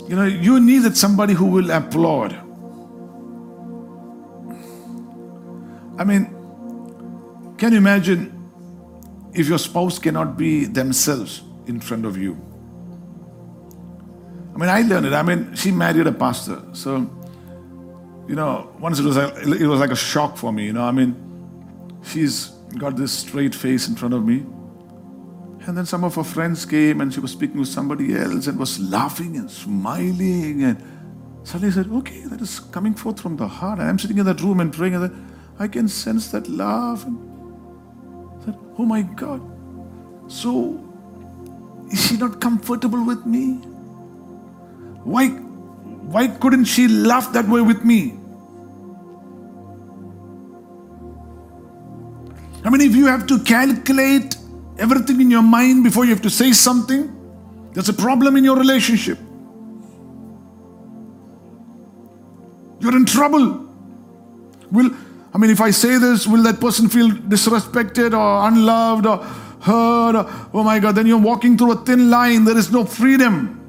You 0.09 0.15
know, 0.15 0.25
you 0.25 0.61
needed 0.61 0.97
somebody 0.97 1.35
who 1.35 1.47
will 1.47 1.73
applaud. 1.73 2.33
I 5.99 6.05
mean, 6.05 6.27
can 7.59 7.73
you 7.73 7.79
imagine 7.79 8.33
if 9.35 9.49
your 9.49 9.59
spouse 9.59 9.99
cannot 9.99 10.37
be 10.37 10.65
themselves 10.65 11.43
in 11.67 11.81
front 11.81 12.05
of 12.05 12.17
you? 12.17 12.33
I 14.55 14.59
mean, 14.59 14.71
I 14.71 14.83
learned 14.83 15.07
it. 15.07 15.13
I 15.13 15.23
mean, 15.23 15.55
she 15.55 15.71
married 15.71 16.07
a 16.07 16.13
pastor, 16.13 16.63
so 16.73 17.11
you 18.29 18.35
know, 18.35 18.73
once 18.81 18.99
it 18.99 19.05
was 19.05 19.17
like, 19.17 19.37
it 19.37 19.67
was 19.67 19.81
like 19.81 19.91
a 19.91 19.97
shock 19.97 20.37
for 20.37 20.53
me. 20.53 20.67
You 20.67 20.73
know, 20.73 20.85
I 20.85 20.91
mean, 20.93 21.15
she's 22.03 22.49
got 22.79 22.97
this 22.97 23.13
straight 23.13 23.55
face 23.55 23.89
in 23.89 23.95
front 23.95 24.15
of 24.15 24.25
me, 24.25 24.45
and 25.67 25.77
then 25.77 25.85
some 25.85 26.05
of 26.05 26.15
her 26.15 26.25
friends 26.25 26.65
came 26.65 27.01
and 27.01 27.13
she 27.13 27.21
was 27.21 27.33
speaking 27.33 27.59
with 27.59 27.69
somebody 27.69 28.17
else 28.17 28.47
and 28.47 28.59
was 28.59 28.79
laughing 28.79 29.37
and 29.37 29.51
smiling. 29.51 30.63
And 30.63 30.83
suddenly 31.43 31.69
I 31.69 31.75
said, 31.75 31.91
Okay, 31.91 32.21
that 32.27 32.41
is 32.41 32.61
coming 32.61 32.95
forth 32.95 33.21
from 33.21 33.37
the 33.37 33.49
heart. 33.49 33.81
I'm 33.81 33.99
sitting 33.99 34.19
in 34.19 34.27
that 34.27 34.41
room 34.41 34.61
and 34.61 34.73
praying, 34.73 34.95
and 34.95 35.27
I 35.59 35.69
can 35.69 35.89
sense 35.89 36.31
that 36.31 36.49
laugh. 36.49 37.05
And 37.05 37.19
I 38.41 38.45
said, 38.45 38.59
Oh 38.79 38.85
my 38.85 39.03
God. 39.03 39.43
So, 40.29 40.86
is 41.91 42.07
she 42.07 42.17
not 42.17 42.41
comfortable 42.41 43.05
with 43.05 43.25
me? 43.27 43.55
Why, 45.05 45.29
why 45.29 46.29
couldn't 46.29 46.65
she 46.65 46.89
laugh 46.89 47.33
that 47.33 47.49
way 47.49 47.61
with 47.61 47.85
me? 47.85 48.19
I 52.65 52.71
mean, 52.71 52.81
if 52.81 52.97
you 52.97 53.07
have 53.07 53.27
to 53.29 53.39
calculate 53.39 54.37
everything 54.79 55.21
in 55.21 55.31
your 55.31 55.43
mind 55.43 55.85
before 55.85 56.05
you 56.05 56.11
have 56.11 56.23
to 56.23 56.31
say 56.31 56.53
something, 56.53 57.13
there's 57.73 57.89
a 57.89 57.95
problem 57.95 58.37
in 58.37 58.43
your 58.43 58.57
relationship. 58.57 59.19
You're 62.81 62.97
in 62.97 63.07
trouble. 63.07 63.69
Will 64.73 64.91
I 65.37 65.39
mean, 65.39 65.51
if 65.51 65.61
I 65.61 65.71
say 65.71 65.99
this, 65.99 66.27
will 66.27 66.43
that 66.45 66.61
person 66.61 66.89
feel 66.89 67.11
disrespected 67.11 68.19
or 68.19 68.49
unloved 68.49 69.05
or 69.05 69.19
Or, 69.69 70.25
oh 70.55 70.63
my 70.63 70.79
God, 70.79 70.95
then 70.95 71.07
you're 71.07 71.19
walking 71.19 71.59
through 71.59 71.73
a 71.73 71.77
thin 71.85 72.09
line. 72.09 72.45
There 72.45 72.57
is 72.57 72.71
no 72.71 72.85
freedom. 72.85 73.63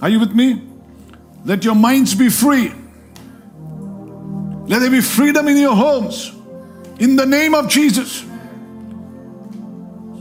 Are 0.00 0.08
you 0.08 0.20
with 0.20 0.32
me? 0.32 0.62
Let 1.44 1.64
your 1.64 1.74
minds 1.74 2.14
be 2.14 2.28
free. 2.28 2.72
Let 4.66 4.78
there 4.80 4.90
be 4.90 5.00
freedom 5.00 5.48
in 5.48 5.56
your 5.56 5.74
homes. 5.74 6.32
In 7.00 7.16
the 7.16 7.26
name 7.26 7.54
of 7.54 7.68
Jesus. 7.68 8.27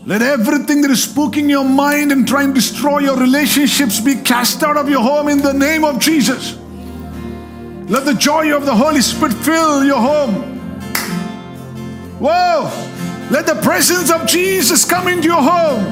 Let 0.07 0.21
everything 0.21 0.83
that 0.83 0.91
is 0.91 1.05
spooking 1.05 1.49
your 1.49 1.65
mind 1.65 2.13
and 2.13 2.25
trying 2.25 2.47
to 2.47 2.53
destroy 2.53 2.99
your 2.99 3.17
relationships 3.17 3.99
be 3.99 4.15
cast 4.15 4.63
out 4.63 4.77
of 4.77 4.87
your 4.87 5.01
home 5.01 5.27
in 5.27 5.39
the 5.39 5.51
name 5.51 5.83
of 5.83 5.99
Jesus. 5.99 6.57
Let 7.89 8.05
the 8.05 8.13
joy 8.13 8.55
of 8.55 8.65
the 8.65 8.73
Holy 8.73 9.01
Spirit 9.01 9.33
fill 9.33 9.83
your 9.83 9.99
home. 9.99 10.59
Whoa! 12.21 12.71
Let 13.31 13.47
the 13.47 13.55
presence 13.55 14.09
of 14.09 14.25
Jesus 14.25 14.85
come 14.85 15.09
into 15.09 15.27
your 15.27 15.41
home. 15.41 15.83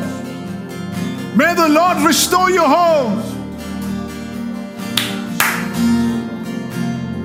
May 1.35 1.53
the 1.53 1.67
Lord 1.67 1.97
restore 1.97 2.49
your 2.49 2.69
home. 2.69 3.21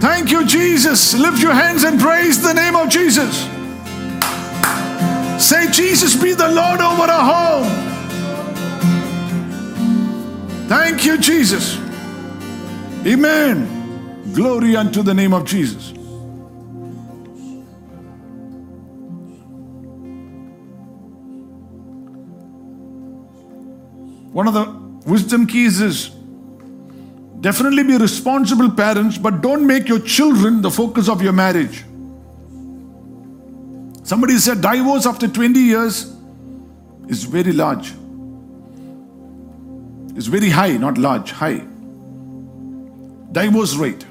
Thank 0.01 0.33
you, 0.33 0.45
Jesus. 0.45 1.15
Lift 1.15 1.41
your 1.41 1.55
hands 1.55 1.85
and 1.85 2.01
praise 2.01 2.43
the 2.43 2.53
name 2.53 2.75
of 2.75 2.89
Jesus. 2.89 3.49
Say, 5.51 5.69
Jesus, 5.73 6.15
be 6.15 6.33
the 6.33 6.49
Lord 6.49 6.81
over 6.81 7.11
our 7.11 7.65
home. 7.65 7.69
Thank 10.69 11.05
you, 11.05 11.19
Jesus. 11.19 11.77
Amen. 13.05 14.33
Glory 14.33 14.77
unto 14.77 15.03
the 15.03 15.13
name 15.13 15.35
of 15.35 15.45
Jesus. 15.45 15.91
One 24.33 24.47
of 24.47 24.55
the 24.55 24.67
wisdom 25.11 25.49
keys 25.49 25.81
is 25.81 26.11
definitely 27.41 27.83
be 27.83 27.97
responsible 27.97 28.71
parents, 28.71 29.19
but 29.19 29.41
don't 29.41 29.67
make 29.67 29.89
your 29.89 29.99
children 29.99 30.63
the 30.63 30.71
focus 30.71 31.09
of 31.09 31.21
your 31.21 31.33
marriage. 31.33 31.85
Somebody 34.11 34.39
said 34.39 34.61
divorce 34.61 35.07
after 35.07 35.29
20 35.29 35.61
years 35.61 36.13
is 37.07 37.23
very 37.23 37.53
large. 37.53 37.93
It's 40.17 40.27
very 40.27 40.51
high, 40.51 40.77
not 40.79 40.99
large, 40.99 41.31
high. 41.31 41.63
Divorce 43.31 43.77
rate. 43.77 44.05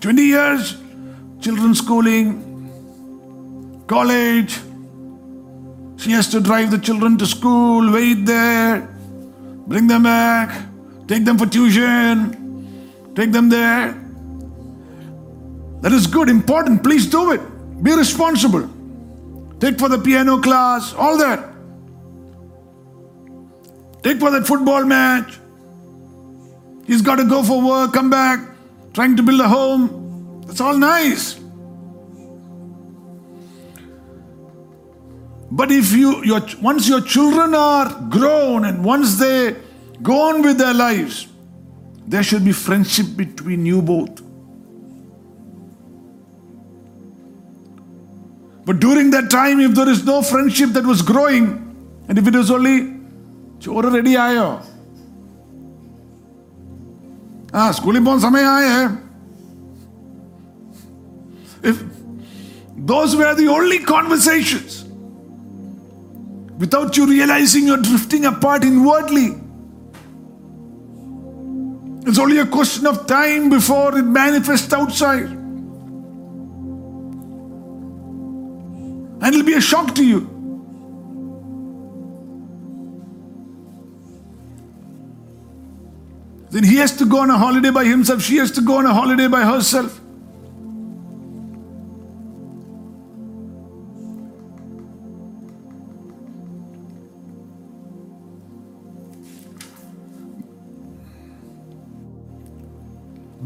20 0.00 0.22
years, 0.22 0.76
children 1.40 1.74
schooling, 1.74 2.30
college. 3.88 4.60
She 5.96 6.12
has 6.12 6.28
to 6.28 6.38
drive 6.40 6.70
the 6.70 6.78
children 6.78 7.18
to 7.18 7.26
school, 7.26 7.92
wait 7.92 8.24
there, 8.24 8.88
bring 9.66 9.88
them 9.88 10.04
back, 10.04 10.56
take 11.08 11.24
them 11.24 11.38
for 11.38 11.46
tuition, 11.46 13.12
take 13.16 13.32
them 13.32 13.48
there. 13.48 14.00
That 15.80 15.90
is 15.90 16.06
good, 16.06 16.28
important. 16.28 16.84
Please 16.84 17.06
do 17.08 17.32
it. 17.32 17.40
Be 17.82 17.94
responsible. 17.94 18.68
Take 19.58 19.78
for 19.78 19.88
the 19.88 19.98
piano 19.98 20.40
class, 20.40 20.94
all 20.94 21.18
that. 21.18 21.50
Take 24.02 24.18
for 24.18 24.30
that 24.30 24.46
football 24.46 24.84
match. 24.84 25.38
He's 26.86 27.02
got 27.02 27.16
to 27.16 27.24
go 27.24 27.42
for 27.42 27.62
work, 27.62 27.92
come 27.92 28.10
back, 28.10 28.40
trying 28.94 29.16
to 29.16 29.22
build 29.22 29.40
a 29.40 29.48
home. 29.48 30.42
That's 30.46 30.60
all 30.60 30.76
nice. 30.76 31.38
But 35.52 35.72
if 35.72 35.92
you, 35.92 36.24
your, 36.24 36.40
once 36.62 36.88
your 36.88 37.00
children 37.00 37.54
are 37.54 38.08
grown 38.08 38.64
and 38.64 38.84
once 38.84 39.18
they 39.18 39.56
go 40.02 40.30
on 40.30 40.42
with 40.42 40.58
their 40.58 40.74
lives, 40.74 41.26
there 42.06 42.22
should 42.22 42.44
be 42.44 42.52
friendship 42.52 43.06
between 43.16 43.66
you 43.66 43.82
both. 43.82 44.19
But 48.67 48.79
during 48.79 49.11
that 49.11 49.29
time, 49.29 49.59
if 49.59 49.73
there 49.79 49.89
is 49.95 50.03
no 50.05 50.21
friendship 50.21 50.69
that 50.77 50.85
was 50.85 51.01
growing, 51.01 51.47
and 52.07 52.17
if 52.17 52.27
it 52.27 52.35
is 52.35 52.49
only 52.57 52.77
ചോറ് 53.63 53.89
ready 53.95 54.13
ആയോ 54.25 54.47
ആ 57.59 57.65
സ്കൂളിൽ 57.77 58.03
പോകുന്ന 58.07 58.23
സമയമായേ 58.27 58.77
if 61.69 61.77
those 62.89 63.11
were 63.19 63.33
the 63.39 63.47
only 63.53 63.77
conversations 63.93 64.71
without 66.63 66.89
you 66.97 67.05
realizing 67.13 67.63
you're 67.69 67.85
drifting 67.87 68.23
apart 68.31 68.63
inwardly 68.71 69.27
it's 72.07 72.19
only 72.25 72.37
a 72.43 72.49
question 72.57 72.85
of 72.91 72.97
time 73.17 73.43
before 73.55 73.89
it 74.01 74.09
manifests 74.21 74.75
outside 74.79 75.31
And 79.20 79.34
it'll 79.34 79.46
be 79.46 79.54
a 79.54 79.60
shock 79.60 79.94
to 79.94 80.04
you. 80.04 80.20
Then 86.50 86.64
he 86.64 86.76
has 86.76 86.96
to 86.96 87.06
go 87.06 87.20
on 87.20 87.30
a 87.30 87.38
holiday 87.38 87.70
by 87.70 87.84
himself. 87.84 88.22
She 88.22 88.36
has 88.38 88.50
to 88.52 88.60
go 88.60 88.78
on 88.78 88.86
a 88.86 88.92
holiday 88.92 89.28
by 89.28 89.44
herself. 89.44 90.00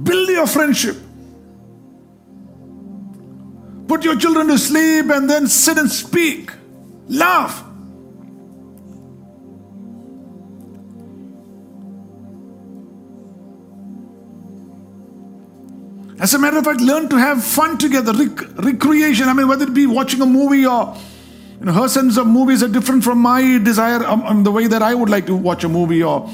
Build 0.03 0.29
your 0.29 0.47
friendship. 0.47 0.97
Put 3.95 4.05
your 4.05 4.17
children 4.17 4.49
to 4.49 4.59
sleep 4.59 5.09
and 5.09 5.31
then 5.31 5.47
sit 5.47 5.79
and 5.79 5.89
speak. 5.89 6.51
Laugh. 7.07 7.63
As 16.19 16.35
a 16.35 16.41
matter 16.41 16.59
of 16.59 16.65
fact, 16.65 16.81
learn 16.81 17.09
to 17.09 17.17
have 17.17 17.45
fun 17.45 17.79
together, 17.79 18.13
rec- 18.13 18.65
recreation. 18.65 19.29
I 19.29 19.33
mean, 19.33 19.47
whether 19.47 19.65
it 19.65 19.75
be 19.75 19.87
watching 19.87 20.21
a 20.23 20.27
movie 20.27 20.67
or 20.67 20.97
you 21.61 21.67
know, 21.67 21.73
her 21.73 21.87
sense 21.87 22.17
of 22.17 22.27
movies 22.27 22.65
are 22.65 22.69
different 22.69 23.05
from 23.05 23.21
my 23.21 23.59
desire, 23.59 24.05
um, 24.05 24.23
um, 24.23 24.43
the 24.43 24.51
way 24.51 24.67
that 24.67 24.83
I 24.83 24.97
would 24.97 25.09
like 25.09 25.27
to 25.27 25.37
watch 25.37 25.63
a 25.63 25.69
movie 25.69 26.03
or 26.03 26.29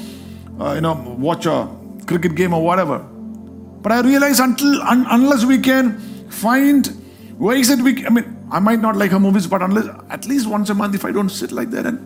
uh, 0.59 0.73
you 0.73 0.81
know 0.81 0.95
watch 1.19 1.45
a 1.45 1.69
cricket 2.07 2.33
game 2.33 2.55
or 2.55 2.63
whatever. 2.63 2.97
But 2.97 3.91
I 3.91 4.01
realize 4.01 4.39
until 4.39 4.81
un, 4.81 5.05
unless 5.07 5.45
we 5.45 5.59
can 5.59 5.99
find 6.31 7.00
ways 7.41 7.69
that 7.69 7.79
we, 7.79 8.05
I 8.05 8.09
mean, 8.09 8.47
I 8.51 8.59
might 8.59 8.79
not 8.79 8.95
like 8.95 9.11
her 9.11 9.19
movies, 9.19 9.47
but 9.47 9.63
unless 9.63 9.87
at 10.09 10.27
least 10.27 10.47
once 10.47 10.69
a 10.69 10.75
month, 10.75 10.93
if 10.93 11.03
I 11.03 11.11
don't 11.11 11.29
sit 11.29 11.51
like 11.51 11.71
that 11.71 11.87
and 11.87 11.99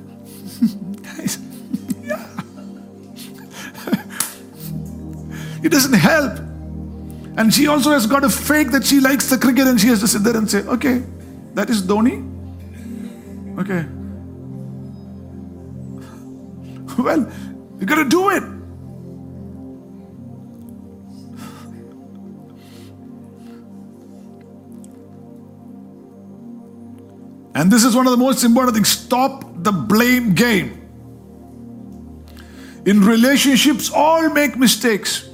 guys, 1.03 1.37
yeah. 2.01 2.25
it 5.61 5.69
doesn't 5.69 5.93
help. 5.93 6.39
And 7.37 7.53
she 7.53 7.67
also 7.67 7.91
has 7.91 8.07
got 8.07 8.23
a 8.23 8.29
fake 8.29 8.71
that 8.71 8.85
she 8.85 9.01
likes 9.01 9.29
the 9.29 9.37
cricket 9.37 9.67
and 9.67 9.79
she 9.79 9.87
has 9.87 9.99
to 9.99 10.07
sit 10.07 10.23
there 10.23 10.37
and 10.37 10.49
say, 10.49 10.59
okay, 10.59 11.03
that 11.53 11.69
is 11.69 11.83
Dhoni. 11.83 12.23
Okay. 13.59 13.85
Well, 16.97 17.29
you 17.77 17.85
got 17.85 17.95
to 17.95 18.07
do 18.07 18.29
it. 18.29 18.54
And 27.65 27.73
this 27.73 27.83
is 27.83 27.95
one 27.95 28.05
of 28.05 28.11
the 28.11 28.17
most 28.17 28.43
important 28.43 28.75
things 28.75 28.89
stop 28.89 29.43
the 29.63 29.71
blame 29.71 30.35
game. 30.35 30.87
In 32.85 33.01
relationships, 33.01 33.89
all 33.89 34.29
make 34.29 34.55
mistakes. 34.55 35.27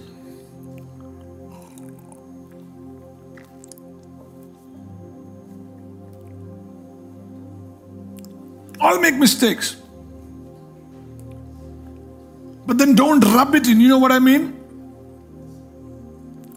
All 8.79 8.97
make 9.01 9.15
mistakes. 9.15 9.75
But 12.65 12.77
then 12.77 12.95
don't 12.95 13.19
rub 13.19 13.55
it 13.55 13.67
in. 13.67 13.81
You 13.81 13.89
know 13.89 13.99
what 13.99 14.13
I 14.13 14.19
mean? 14.19 14.55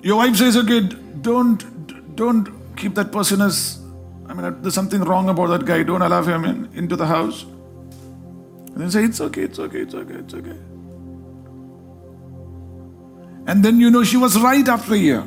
Your 0.02 0.18
wife 0.18 0.36
says, 0.36 0.56
okay, 0.56 0.82
don't 1.20 2.14
don't 2.14 2.76
keep 2.76 2.94
that 2.94 3.10
person 3.10 3.40
as 3.40 3.83
I 4.34 4.50
mean, 4.50 4.62
there's 4.62 4.74
something 4.74 5.02
wrong 5.02 5.28
about 5.28 5.46
that 5.50 5.64
guy. 5.64 5.84
Don't 5.84 6.02
allow 6.02 6.22
him 6.22 6.44
in, 6.44 6.68
into 6.74 6.96
the 6.96 7.06
house. 7.06 7.44
And 7.44 8.76
then 8.76 8.90
say, 8.90 9.04
it's 9.04 9.20
okay, 9.20 9.42
it's 9.42 9.60
okay, 9.60 9.78
it's 9.78 9.94
okay, 9.94 10.14
it's 10.14 10.34
okay. 10.34 10.58
And 13.46 13.64
then 13.64 13.78
you 13.78 13.90
know 13.90 14.02
she 14.02 14.16
was 14.16 14.36
right 14.40 14.66
after 14.66 14.94
a 14.94 14.98
year. 14.98 15.24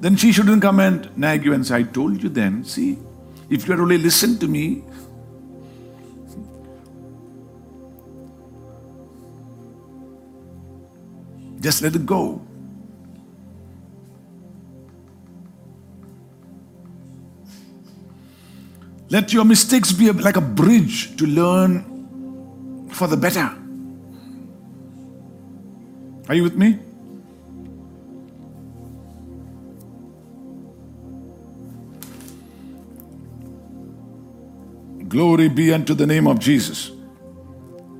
Then 0.00 0.16
she 0.16 0.32
shouldn't 0.32 0.62
come 0.62 0.80
and 0.80 1.14
nag 1.18 1.44
you 1.44 1.52
and 1.52 1.66
say, 1.66 1.76
I 1.76 1.82
told 1.82 2.22
you 2.22 2.30
then. 2.30 2.64
See, 2.64 2.96
if 3.50 3.66
you 3.66 3.72
had 3.72 3.80
only 3.80 3.98
listened 3.98 4.40
to 4.40 4.48
me, 4.48 4.82
just 11.60 11.82
let 11.82 11.94
it 11.94 12.06
go. 12.06 12.40
Let 19.08 19.32
your 19.32 19.44
mistakes 19.44 19.92
be 19.92 20.10
like 20.10 20.36
a 20.36 20.40
bridge 20.40 21.16
to 21.16 21.26
learn 21.26 22.88
for 22.90 23.06
the 23.06 23.16
better. 23.16 23.52
Are 26.28 26.34
you 26.34 26.42
with 26.42 26.56
me? 26.56 26.78
Glory 35.08 35.48
be 35.48 35.72
unto 35.72 35.94
the 35.94 36.06
name 36.06 36.26
of 36.26 36.38
Jesus. 36.38 36.90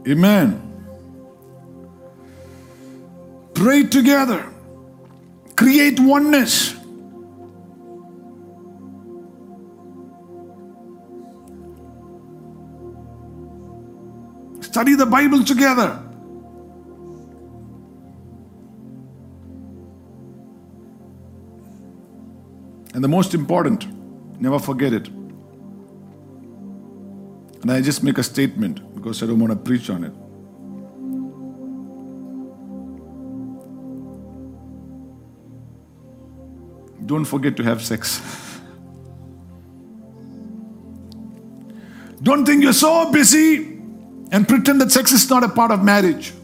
Amen. 0.09 0.62
Pray 3.54 3.84
together. 3.84 4.44
Create 5.57 5.98
oneness. 5.98 6.75
Study 14.76 14.94
the 14.94 15.06
Bible 15.06 15.42
together. 15.42 15.98
And 22.92 23.02
the 23.02 23.08
most 23.08 23.32
important, 23.32 23.86
never 24.38 24.58
forget 24.58 24.92
it. 24.92 25.08
And 27.62 27.70
I 27.70 27.80
just 27.80 28.02
make 28.02 28.18
a 28.18 28.22
statement 28.22 28.94
because 28.94 29.22
I 29.22 29.26
don't 29.26 29.38
want 29.38 29.50
to 29.54 29.56
preach 29.58 29.88
on 29.88 30.04
it. 30.04 30.12
Don't 37.06 37.24
forget 37.24 37.56
to 37.56 37.62
have 37.62 37.82
sex. 37.82 38.20
Don't 42.22 42.44
think 42.44 42.62
you're 42.62 42.74
so 42.74 43.10
busy 43.10 43.75
and 44.37 44.47
pretend 44.47 44.82
that 44.82 44.93
sex 44.93 45.12
is 45.12 45.30
not 45.30 45.43
a 45.43 45.49
part 45.49 45.70
of 45.70 45.82
marriage. 45.82 46.34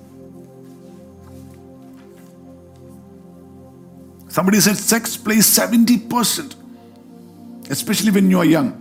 Somebody 4.28 4.60
said 4.60 4.78
sex 4.78 5.14
plays 5.18 5.46
70%, 5.46 6.54
especially 7.68 8.10
when 8.10 8.30
you 8.30 8.38
are 8.38 8.46
young. 8.46 8.80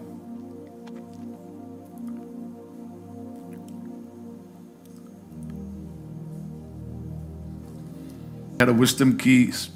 Had 8.61 8.69
a 8.69 8.73
wisdom 8.73 9.17
keys 9.17 9.71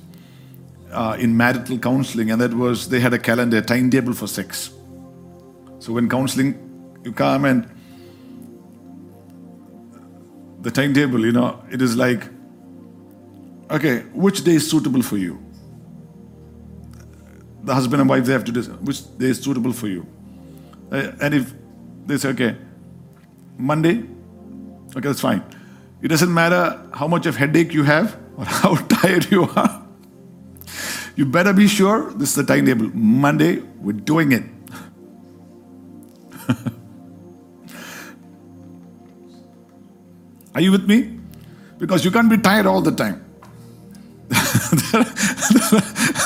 uh, 0.94 1.18
in 1.20 1.36
marital 1.36 1.78
counseling, 1.78 2.32
and 2.32 2.40
that 2.40 2.54
was 2.54 2.88
they 2.88 3.02
had 3.02 3.14
a 3.14 3.20
calendar, 3.20 3.58
a 3.58 3.62
timetable 3.62 4.14
for 4.14 4.28
sex. 4.28 4.70
So 5.80 5.92
when 5.92 6.08
counseling, 6.08 6.58
you 7.04 7.12
come 7.12 7.44
and 7.44 7.75
timetable, 10.76 11.26
you 11.26 11.32
know, 11.32 11.64
it 11.72 11.82
is 11.82 11.96
like, 11.96 12.22
okay, 13.72 14.02
which 14.14 14.44
day 14.44 14.56
is 14.56 14.70
suitable 14.70 15.02
for 15.02 15.18
you? 15.18 15.42
The 17.64 17.74
husband 17.74 18.02
and 18.02 18.10
wife, 18.10 18.26
they 18.26 18.34
have 18.34 18.44
to 18.44 18.52
decide 18.52 18.86
which 18.86 19.02
day 19.18 19.28
is 19.28 19.42
suitable 19.42 19.74
for 19.74 19.88
you. 19.88 20.06
Uh, 20.92 21.14
and 21.22 21.34
if 21.34 21.54
they 22.06 22.18
say, 22.18 22.30
okay, 22.30 22.58
Monday, 23.58 24.04
okay, 24.96 25.08
that's 25.08 25.22
fine. 25.22 25.44
It 26.02 26.10
doesn't 26.10 26.32
matter 26.32 26.80
how 26.94 27.08
much 27.08 27.26
of 27.26 27.38
headache 27.38 27.74
you 27.74 27.84
have 27.84 28.20
or 28.38 28.46
how 28.46 28.76
tired 28.76 29.32
you 29.32 29.50
are. 29.56 29.82
You 31.16 31.26
better 31.26 31.54
be 31.54 31.68
sure 31.68 32.12
this 32.12 32.30
is 32.30 32.36
the 32.36 32.44
timetable. 32.44 32.92
Monday, 32.94 33.62
we're 33.80 33.94
doing 33.94 34.34
it. 34.34 34.44
Are 40.56 40.62
you 40.62 40.72
with 40.72 40.88
me? 40.88 41.20
Because 41.78 42.04
you 42.06 42.12
can't 42.12 42.30
be 42.30 42.38
tired 42.38 42.66
all 42.66 42.82
the 42.82 42.92
time. 42.92 43.22
there, 44.30 45.02
are, 45.02 45.04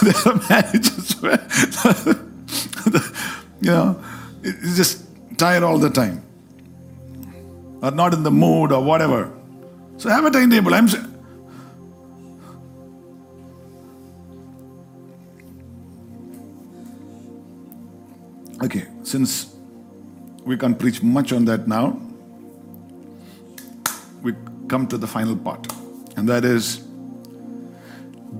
there 0.03 0.13
are 0.27 0.35
marriages 0.47 1.19
where, 1.19 1.41
you 3.61 3.71
know, 3.71 3.99
it's 4.43 4.77
just 4.77 5.03
tired 5.37 5.63
all 5.63 5.79
the 5.79 5.89
time. 5.89 6.21
Or 7.81 7.89
not 7.89 8.13
in 8.13 8.21
the 8.21 8.29
mood 8.29 8.71
or 8.71 8.83
whatever. 8.83 9.31
So 9.97 10.09
have 10.09 10.25
a 10.25 10.29
timetable. 10.29 10.75
I'm. 10.75 10.87
Okay, 18.61 18.85
since 19.03 19.55
we 20.45 20.55
can't 20.55 20.77
preach 20.77 21.01
much 21.01 21.33
on 21.33 21.45
that 21.45 21.67
now, 21.67 21.99
we 24.21 24.33
come 24.67 24.87
to 24.87 24.97
the 24.97 25.07
final 25.07 25.35
part, 25.35 25.67
and 26.15 26.27
that 26.29 26.45
is 26.45 26.77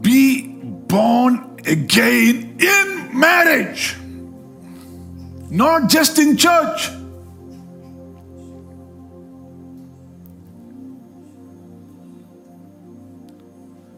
be 0.02 0.48
born 0.48 1.60
again 1.66 2.58
in 2.60 3.10
marriage, 3.20 3.96
not 5.50 5.90
just 5.90 6.20
in 6.20 6.38
church. 6.38 6.90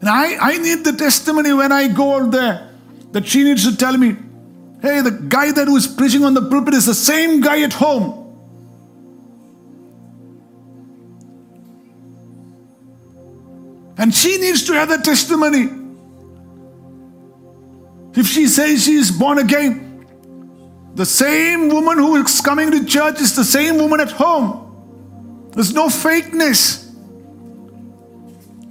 And 0.00 0.08
I, 0.08 0.36
I 0.40 0.58
need 0.58 0.84
the 0.84 0.92
testimony 0.92 1.52
when 1.52 1.70
I 1.70 1.86
go 1.86 2.16
out 2.20 2.32
there 2.32 2.72
that 3.12 3.28
she 3.28 3.44
needs 3.44 3.70
to 3.70 3.76
tell 3.76 3.96
me, 3.96 4.16
hey, 4.80 5.00
the 5.00 5.12
guy 5.12 5.52
that 5.52 5.68
was 5.68 5.86
preaching 5.86 6.24
on 6.24 6.34
the 6.34 6.42
pulpit 6.42 6.74
is 6.74 6.86
the 6.86 6.94
same 6.94 7.40
guy 7.40 7.62
at 7.62 7.72
home. 7.72 8.21
And 14.02 14.12
she 14.12 14.36
needs 14.36 14.64
to 14.64 14.72
have 14.72 14.88
the 14.88 14.96
testimony. 14.98 15.70
If 18.18 18.26
she 18.26 18.48
says 18.48 18.82
she 18.84 18.94
is 18.94 19.12
born 19.12 19.38
again, 19.38 20.08
the 20.96 21.06
same 21.06 21.68
woman 21.68 21.98
who 21.98 22.16
is 22.16 22.40
coming 22.40 22.72
to 22.72 22.84
church 22.84 23.20
is 23.20 23.36
the 23.36 23.44
same 23.44 23.76
woman 23.76 24.00
at 24.00 24.10
home. 24.10 25.50
There's 25.52 25.72
no 25.72 25.86
fakeness. 25.86 26.92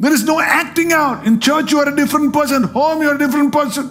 There 0.02 0.12
is 0.12 0.26
no 0.26 0.42
acting 0.42 0.92
out. 0.92 1.26
In 1.26 1.40
church, 1.40 1.72
you 1.72 1.80
are 1.80 1.88
a 1.88 1.96
different 1.96 2.34
person. 2.34 2.64
Home, 2.64 3.02
you 3.02 3.08
are 3.08 3.16
a 3.16 3.18
different 3.18 3.54
person. 3.54 3.90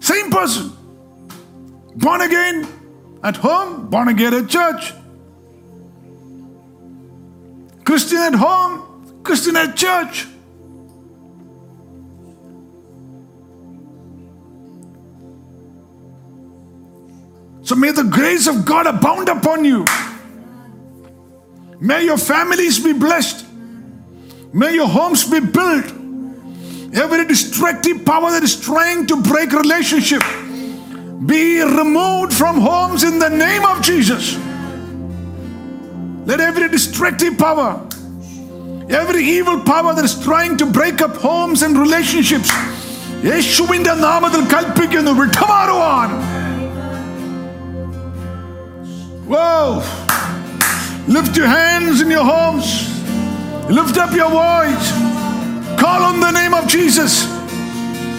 Same 0.00 0.28
person. 0.28 0.72
Born 1.94 2.20
again 2.22 2.66
at 3.22 3.36
home, 3.36 3.88
born 3.90 4.08
again 4.08 4.34
at 4.34 4.48
church. 4.48 4.94
Christian 7.84 8.18
at 8.18 8.34
home, 8.34 9.22
Christian 9.22 9.56
at 9.56 9.76
church. 9.76 10.26
So 17.62 17.76
may 17.76 17.92
the 17.92 18.04
grace 18.04 18.46
of 18.46 18.64
God 18.64 18.86
abound 18.86 19.28
upon 19.28 19.64
you. 19.64 19.84
May 21.80 22.04
your 22.04 22.18
families 22.18 22.82
be 22.82 22.92
blessed. 22.92 23.46
May 24.52 24.74
your 24.74 24.88
homes 24.88 25.24
be 25.28 25.40
built. 25.40 25.86
Every 26.94 27.26
destructive 27.26 28.04
power 28.04 28.30
that 28.32 28.42
is 28.42 28.60
trying 28.60 29.06
to 29.06 29.22
break 29.22 29.52
relationship 29.52 30.22
be 31.26 31.62
removed 31.62 32.34
from 32.34 32.60
homes 32.60 33.04
in 33.04 33.18
the 33.18 33.30
name 33.30 33.64
of 33.64 33.80
Jesus 33.80 34.36
Let 36.31 36.39
every 36.39 36.67
destructive 36.69 37.37
power, 37.37 37.69
every 38.89 39.23
evil 39.23 39.61
power 39.61 39.93
that 39.93 40.03
is 40.03 40.15
trying 40.23 40.57
to 40.57 40.65
break 40.65 41.01
up 41.01 41.15
homes 41.15 41.61
and 41.61 41.77
relationships, 41.85 42.51
യേശുവിന്റെ 43.29 43.93
നാമത്തിൽ 44.07 44.43
കൽപ്പിക്കുന്നു 44.55 45.13
വിട്ടുമാറുവാൻ 45.21 46.09
Whoa! 49.31 49.83
Lift 51.15 51.33
your 51.39 51.47
hands 51.47 51.99
in 52.03 52.09
your 52.09 52.23
homes. 52.23 52.67
Lift 53.69 53.97
up 53.97 54.13
your 54.19 54.29
voice. 54.29 54.85
Call 55.81 56.01
on 56.09 56.21
the 56.21 56.31
name 56.31 56.53
of 56.53 56.65
Jesus. 56.67 57.13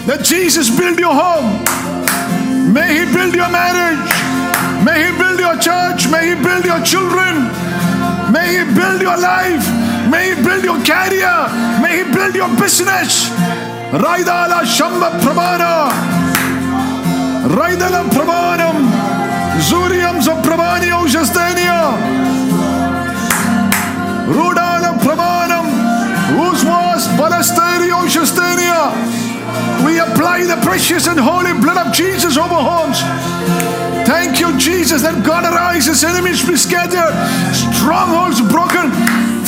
Let 0.05 0.23
Jesus 0.23 0.69
build 0.79 0.99
your 0.99 1.15
home. 1.23 1.49
May 2.73 2.89
He 2.99 3.03
build 3.15 3.33
your 3.33 3.49
marriage. 3.49 4.09
May 4.85 4.97
He 5.05 5.17
build 5.17 5.39
your 5.39 5.57
church. 5.57 6.07
May 6.13 6.23
He 6.29 6.35
build 6.47 6.63
your 6.71 6.81
children. 6.91 7.33
May 8.32 8.58
He 8.58 8.64
build 8.74 9.00
your 9.02 9.16
life. 9.16 9.66
May 10.10 10.34
He 10.34 10.42
build 10.42 10.64
your 10.64 10.80
career. 10.84 11.48
May 11.82 12.04
He 12.04 12.04
build 12.12 12.34
your 12.34 12.48
business. 12.56 13.28
Raidala 13.92 14.62
Shamba 14.64 15.10
Prabhana. 15.20 15.90
Raidala 17.56 18.08
Prabhanam. 18.10 18.76
Zuriam 19.60 20.20
Zaprabhani 20.20 20.90
Oshastania. 20.90 21.96
Rudala 24.26 24.98
Prabhanam. 25.04 25.66
Uzwas 26.48 27.06
Palasterio 27.16 27.96
Oshastania. 28.04 28.92
We 29.84 29.98
apply 29.98 30.44
the 30.44 30.56
precious 30.62 31.06
and 31.06 31.20
holy 31.20 31.52
blood 31.60 31.86
of 31.86 31.92
Jesus 31.92 32.36
over 32.36 32.54
homes. 32.54 33.02
Thank 34.04 34.38
you, 34.38 34.56
Jesus, 34.58 35.02
that 35.02 35.24
God 35.24 35.44
arises, 35.44 36.04
enemies 36.04 36.44
be 36.46 36.56
scattered, 36.56 37.12
strongholds 37.52 38.40
broken, 38.40 38.92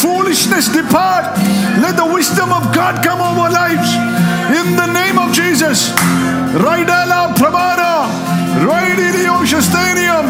foolishness 0.00 0.72
depart. 0.72 1.36
Let 1.84 1.96
the 1.96 2.08
wisdom 2.08 2.52
of 2.52 2.72
God 2.74 3.04
come 3.04 3.20
over 3.20 3.52
lives. 3.52 3.92
In 4.56 4.76
the 4.76 4.88
name 4.92 5.18
of 5.18 5.32
Jesus. 5.34 5.92
Raidala 6.56 7.34
Prabhana, 7.36 8.08
Raidilio 8.64 9.44
Shastanium, 9.44 10.24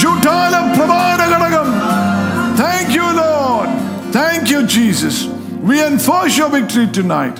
Jutala 0.00 0.72
Prabhana 0.72 1.28
Gadagam. 1.28 2.56
Thank 2.56 2.94
you, 2.94 3.04
Lord. 3.04 3.68
Thank 4.12 4.48
you, 4.48 4.66
Jesus. 4.66 5.26
We 5.60 5.84
enforce 5.84 6.38
your 6.38 6.48
victory 6.48 6.86
tonight 6.86 7.38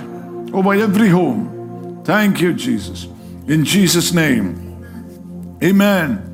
over 0.52 0.74
every 0.74 1.08
home. 1.08 2.02
Thank 2.04 2.40
you, 2.40 2.52
Jesus. 2.52 3.06
In 3.48 3.64
Jesus' 3.64 4.12
name. 4.12 4.69
Amen. 5.62 6.29